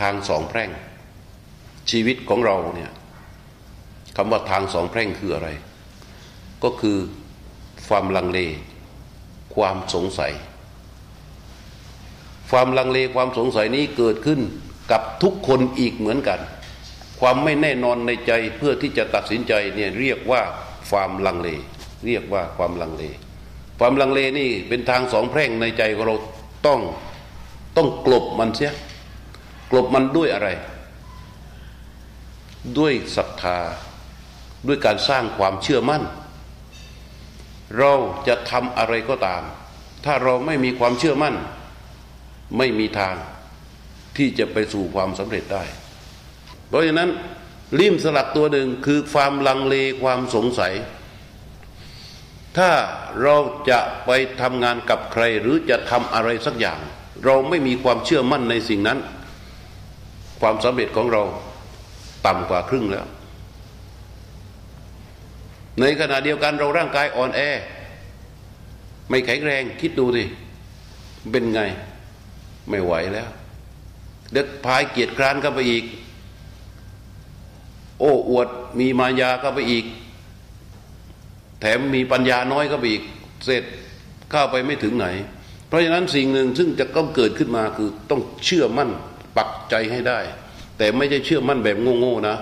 [0.00, 0.70] ทางสองแพร่ง
[1.90, 2.92] ชีวิตของเราเนี่ย
[4.16, 5.48] คำว่าทางสองแพร่งคืออะไร
[6.62, 6.96] ก็คือ
[7.88, 8.40] ความลังเล
[9.54, 10.32] ความสงสัย
[12.50, 14.40] ความลังเลความสงสัยนี้เกิดขึ้น
[14.90, 16.40] กับทุกคนอีกเหมือนกัน
[17.20, 20.40] ความไม่แน่นอนในใจเพื่อที่จะตัดสินใจเนี่ยเรียกว่า
[20.90, 21.48] ความลังเล
[22.06, 23.04] เรียกว่าความลังเล
[23.78, 26.16] ความลังเลนี่เป็นทางสองแพร่งในใจของเรา
[26.66, 26.80] ต้อง
[27.76, 28.72] ต้องกลบมันเสีย
[29.70, 30.48] กลบมันด้วยอะไร
[32.78, 33.58] ด้วยศรัทธา
[34.66, 36.02] ด้วยการสร้างความเชื่อมั่น
[37.78, 37.92] เรา
[38.28, 39.42] จะทำอะไรก็ตาม
[40.04, 41.34] ถ้าเราไม่มีความเชื่อมั่น
[42.58, 43.14] ไม่มีทาง
[44.16, 45.64] ที่จะไปสู่ความสำเร็จได้
[46.68, 47.10] เพราะฉะนั้น
[47.78, 50.74] ริมสลักตัวหนึ่งคือความลังเลความสงสัย
[52.56, 52.70] ถ้า
[53.22, 53.36] เรา
[53.70, 54.10] จะไป
[54.40, 56.78] ทำงานกับใครหรือจะทำอะไรสักอย่าง
[57.24, 58.98] เราไม่มีความเชื่อมั่นในสิ่งนั้น
[60.40, 61.22] ความสำเร็จของเรา
[62.26, 63.06] ต่ำกว่าครึ่งแล้ว
[65.80, 67.40] ในขณะเดียวกันเราร่างกายอ่อนแอ
[69.08, 70.24] ไม่แข็งแรงคิดดูดิ
[71.30, 71.60] เป็นไง
[72.68, 73.28] ไม่ไหวแล้ว
[74.32, 75.84] เด็กพายเกียรติคร้านเข้าไปอีก
[78.00, 79.84] โอ้อวดมีมายาเข้าไปอีก
[81.60, 83.02] แถมมีปัญญาน้อยเข้าไปอีก
[83.44, 83.64] เสร็จ
[84.30, 85.06] เข้าไปไม่ถึงไหน
[85.68, 88.90] เพราะฉะนั้นสิ่งหนึ่งซึ่งจะต้องเกิดขึ้นมาคือต้องเชื่อมั่น
[89.36, 90.18] ปักใจให้ได้
[90.78, 92.36] แต่ไม่ใช่เชื่อมั่นแบบโง่ๆนะ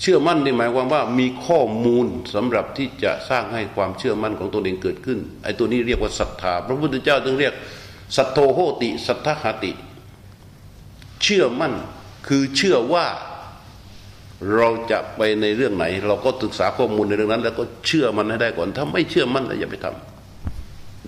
[0.00, 7.54] เชื่อมั่นนี่หมายความว่ามีข้อมูลสำหรับที่จะสร้างให้ความเชื่อมั่นของตนเองเกิดขึ้นไอ้ตัวนี้เรียกว่าศรัทธาพระพุทธเจ้าจึงเรียก
[8.16, 9.72] สัทโธโหติ สัทธหติ
[11.22, 11.72] เชื่อมั่น
[12.26, 13.06] คือเชื่อว่า
[14.54, 20.13] เราจะไปในเรื่องไหน เราก็ศึกษาข้อมูลในเรื่องนั้น แล้วก็เชื่อมันให้ได้ก่อน ถ้าไม่เชื่อมั่นแล้วอย่าไปทำ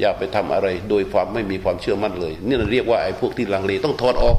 [0.00, 4.36] อย่าไปทำอะไรโดยความไม่มีความเชื่อมั่นเลย นี่เราเรียกว่าไอ้พวกที่ลังเลต้องถอดออก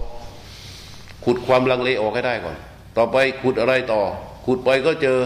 [1.25, 2.57] ขุดความลังเลออกให้ได้ก่อน
[2.97, 4.01] ต่อไปขุดอะไรต่อ
[4.45, 5.19] ขุดไปก็เจอ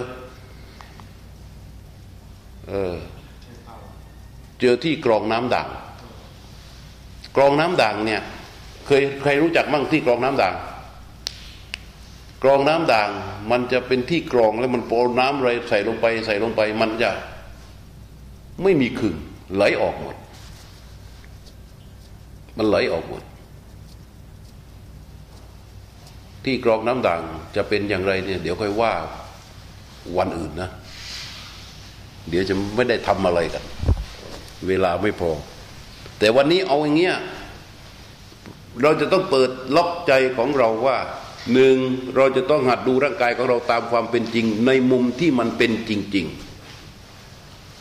[2.70, 2.96] เออ
[4.60, 5.68] เจอที่กรองน้ำด่าง
[7.36, 8.22] กรองน้ำด่างเนี่ย
[8.88, 10.56] เคยใครรู้จักมั่งที่กรองน้ำด่าง
[12.44, 13.10] กรองน้ำด่าง
[13.52, 17.10] มันจะเป็นที่กรองแล้วมันโปรน้ำอะไรใส่ลงไป ใส่ลงไปมันจะ
[18.64, 19.16] ไม่มีขึง
[19.56, 20.16] ไหลออกหมด
[22.58, 23.24] มันไหลออกหมด
[26.44, 27.22] ที่กรองน้ำด่าง
[27.56, 28.94] จะเป็นอย่างไรเนี่ย เดี๋ยวค่อยว่า
[30.18, 30.70] วันอื่นนะ
[32.30, 33.64] เดี๋ยวจะไม่ได้ทำอะไรกัน
[34.68, 35.32] เวลาไม่พอ
[36.20, 37.16] แต่วันนี้เอาอย่างเงี้ย
[38.82, 40.98] เราจะต้องเปิดล็อกใจของเราว่า
[41.54, 41.76] หนึ่ง
[42.16, 46.26] เราจะต้องหัดดูร่างกายของเราตามความเป็นจริง ในมุมที่มันเป็นจริง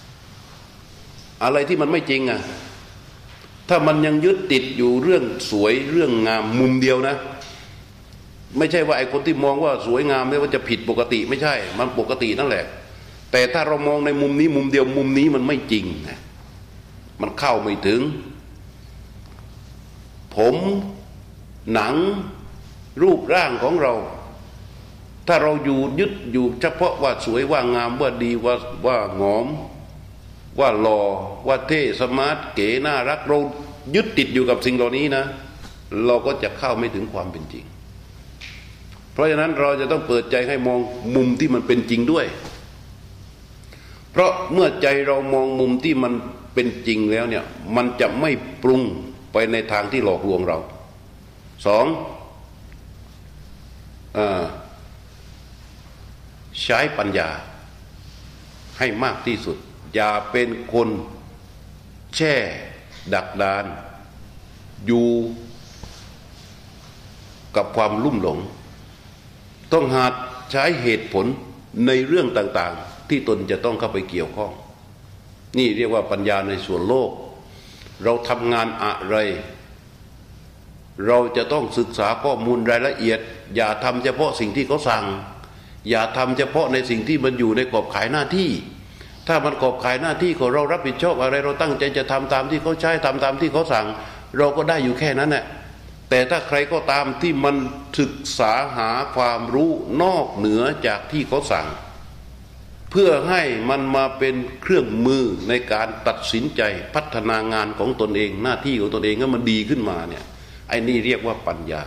[0.09, 2.41] ๆ อะไรที่มันไม่จริงอะ
[3.73, 7.17] ถ้ามันยังยึดติดอยู่เรื่องสวยเรื่องงามมุมเดียวนะ
[8.59, 12.65] ไม่ใช่ว่าไอ้คนที่มองว่าสวยงามไม่ว่าจะผิดปกติไม่ใช่ มันปกตินั่นแหละ
[13.33, 16.19] แต่ถ้าเรามองในมุมนี้มุมเดียวมุมนี้มันไม่จริงนะ
[17.21, 18.01] มันเข้าไม่ถึง
[20.37, 20.55] ผม
[21.73, 21.95] หนัง
[23.03, 23.95] รูปร่างของเรา
[25.29, 28.55] ถ้าเราอยู่ยึดอยู่เฉพาะว่าสวยว่างามว่าดีว่า
[28.87, 29.49] ว่างอม
[30.59, 31.01] ว่าหล่อ
[31.49, 33.39] ว่าเท่สมาร์ทเก๋น่ารักเรา
[33.95, 35.25] ยึดติดอยู่กับสิ่งเหล่านี้นะ
[36.07, 37.65] เราก็จะเข้าไม่ถึงความเป็นจริง
[39.13, 40.81] เพราะฉะนั้นเราจะต้องเปิดใจให้มอง
[41.15, 42.27] มุมที่มันเป็นจริงด้วย
[44.11, 46.13] เพราะเมื่อใจเรามองมุมที่มัน
[46.55, 47.45] เป็นจริงแล้วเนี่ย
[47.77, 48.31] มันจะไม่
[48.63, 48.83] ปรุง
[49.33, 50.59] ไปในทางที่หลอกลวงเรา
[51.67, 51.87] สอง
[54.19, 54.21] อ
[56.63, 57.29] ใช้ปัญญา
[58.79, 59.57] ให้มากที่สุด
[59.95, 60.89] อย่าเป็นคน
[62.17, 62.35] แช่
[63.15, 63.65] ดักดาน
[64.87, 65.09] อยู่
[67.57, 68.39] กับความลุ่มหลง
[69.73, 70.05] ต้องหา
[70.51, 71.27] ใช้เหตุผล
[71.87, 74.53] ในเรื่องต่างๆ ที่ตนจะต้องเข้าไปเกี่ยวข้อง
[75.59, 77.11] นี่เรียกว่าปัญญาในส่วนโลก
[78.05, 79.17] เราทำงานอะไร
[81.07, 83.19] เราจะต้องศึกษาข้อมูลรายละเอียด
[83.57, 85.05] อย่าทำเฉพาะสิ่งที่เขาสั่ง
[85.91, 88.51] อย่าทำเฉพาะในสิ่งที่มันอยู่ในกรอบขายหน้าที่
[89.31, 93.87] ถ้ามันกรอบขายหน้าที่ของเรารับผิดชอบอะไร เราตั้งใจจะทำตามที่เขาใช้ทำตามที่เขาสั่ง
[94.39, 95.45] เราก็ได้อยู่แค่นั้นแหละ
[96.11, 97.57] แต่ถ้าใครก็ตามที่มัน
[97.99, 99.71] ศึกษาหาความรู้
[100.03, 101.69] นอกเหนือจากที่เขาสั่ง
[102.91, 106.63] เพื่อให้มันมาเป็นเครื่องมือในการตัดสินใจ
[106.95, 110.25] พัฒนางานของตนเอง หน้าที่ของตนเองให้มันดีขึ้นมาเนี่ย
[110.69, 111.83] ไอ้นี่เรียกว่าปัญญา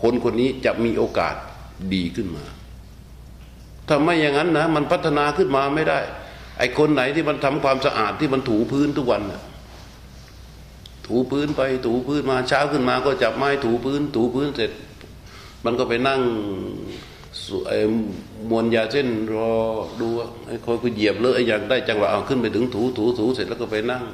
[0.00, 1.34] คนคนนี้จะมีโอกาส
[1.94, 2.44] ดีขึ้นมา
[3.88, 6.00] ถ้าไม่อย่างนั้นนะมันพัฒนาขึ้นมาไม่ได้
[6.58, 9.42] ไอ้คนไหนที่มันทำความสะอาดที่มันถูพื้นทุกวันนะ
[11.06, 14.70] ถูพื้นไปถูพื้นมาเช้าขึ้นมาก็จับไม้ถูพื้น ถูพื้นเสร็จ
[15.64, 16.20] มันก็ไปนั่ง
[17.68, 17.78] ไอ้
[18.50, 19.50] มวนยาเส้นรอ
[20.00, 20.08] ดู
[20.46, 24.04] ไอ้คอยกูเหยียบเลยอย่างได้จังหวะเอาขึ้นไปถึงถูถูถูเสร็จแล้วก็ไปนั่ง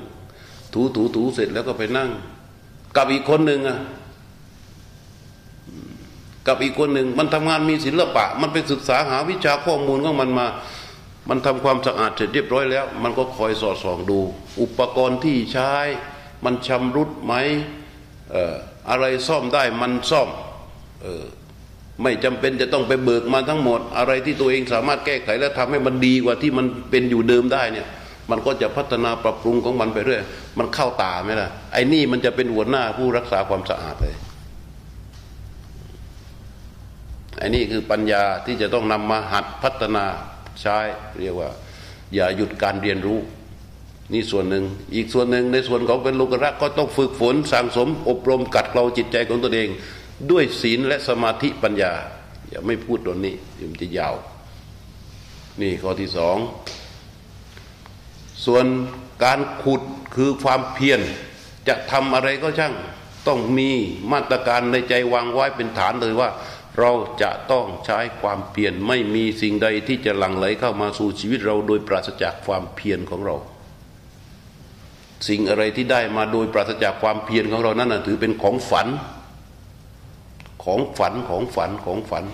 [0.75, 2.11] ถูถูถูเสร็จแล้วก็ไปนั่ง
[2.97, 3.79] กับอีกคนหนึ่งอะ
[6.47, 10.47] กับอีกคนหนึ่งมันทำงานมีศิลปะ มันไปศึกษาหาวิชาข้อมูลของมันมา
[11.31, 14.19] มันทำความสะอาดเสร็จเรียบร้อยแล้ว มันก็คอยสอดส่องดู
[14.61, 15.73] อุปกรณ์ที่ใช้
[16.45, 17.35] มันชำรุดไหม
[18.91, 20.29] อะไรซ่อมได้มันซ่อม
[21.05, 21.25] ออ
[22.03, 27.89] ไม่จำเป็นจะต้องไปเบิกมาทั้งหมด อะไรที่ตัวเองสามารถแก้ไขและทำให้มันดีกว่าที่มันเป็นอยู่เดิมได้เนี่ย
[28.31, 30.23] มันก็จะพัฒนาปรับปรุงของมันไปเรื่อย
[30.59, 34.17] มันเข้าตาไหมล่ะไอ้นี่มันจะเป็นหัวหน้าผู้รักษาความสะอาดเลย
[37.39, 40.05] ไอ้นี่คือปัญญาที่จะต้องนำมาหัดพัฒนา
[40.63, 40.79] ใช้
[41.19, 41.51] เรียกว่า
[42.15, 43.19] อย่าหยุดการเรียนรู้
[44.13, 49.69] นี่ส่วนหนึ่งอีกส่วนหนึ่งในส่วนของเป็นโลกรักก็ต้องฝึกฝนสั่งสม อบรมกัดเกลาจิตใจของตนเอง
[50.31, 51.93] ด้วยศีลและสมาธิปัญญา
[52.49, 53.35] อย่าไม่พูดตรงนี้
[53.71, 54.15] มันจะยาว
[55.61, 56.37] นี่ข้อที่สอง
[58.45, 58.65] ส่วน
[59.25, 59.83] การขุด
[60.15, 61.01] คือความเพียร
[61.69, 62.75] จะทำอะไรก็ช่าง
[63.27, 63.71] ต้องมี
[64.13, 66.29] มาตรการในใจวางไว้เป็นฐานเลยว่า
[66.79, 66.93] เรา
[67.23, 73.37] จะต้องใช้ความเพียรไม่มีสิ่งใดที่จะหลั่งไหลเข้ามาสู่ชีวิตเราโดยปราศจากความเพียรของเรา
[75.29, 78.89] สิ่งอะไรที่ได้มาโดยปราศจากความเพียรของเรานั้นถือเป็นของฝัน
[80.65, 82.25] ของฝันของฝันของฝัน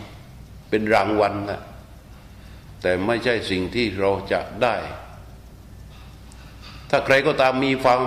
[0.70, 1.60] เป็นรางวัลนะ
[2.82, 4.76] แต่ไม่ใช่สิ่งที่เราจะได้
[6.90, 8.00] ถ้าใครก็ตามมีความ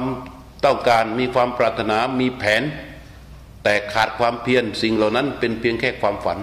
[0.65, 2.63] ต้องการมีความปรารถนามีแผน
[3.63, 6.39] แต่ขาดความเพียรสิ่งเหล่านั้น เป็นเพียงแค่ความฝัน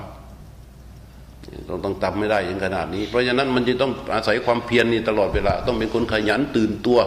[1.66, 6.98] เราต้องทำไม่ได้อย่งขนาดนี้ เพราะฉะนั้นมันจะต้องอาศัยความเพียรนี่ตลอดเวลา ต้องเป็นคนขยันตื่นตัว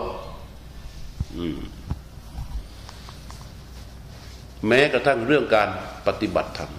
[4.67, 5.69] แม้กระทั่งเรื่องการ
[6.07, 6.71] ปฏิบัติธรรม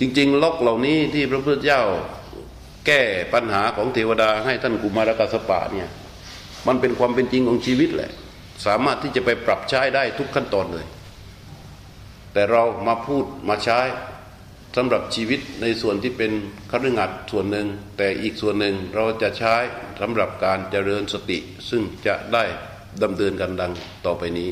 [0.00, 1.82] จริง ๆ ล็อกเหล่านี้ที่พระพุทธเจ้า
[2.86, 3.00] แก้
[3.34, 5.88] ปัญหาของเทวดาให้ท่านกุมารกาสปะเนี่ย
[6.66, 8.10] มันเป็นความเป็นจริงของชีวิตแหละ
[8.66, 10.84] สามารถที่จะไปปรับใช้ได้ทุกขั้นตอนเลย
[12.34, 13.80] แต่เรามาพูดมาใช้
[14.76, 16.32] สำหรับชีวิตในส่วนที่เป็น
[16.70, 17.66] คฤหัสถ์ส่วนหนึ่ง
[17.96, 19.54] แต่อีกส่วนหนึ่งเราจะใช้
[20.00, 21.38] สำหรับการเจริญสติ
[21.70, 22.44] ซึ่งจะได้
[23.02, 23.72] ดำเนินกันดัง
[24.06, 24.50] ต่อไปนี้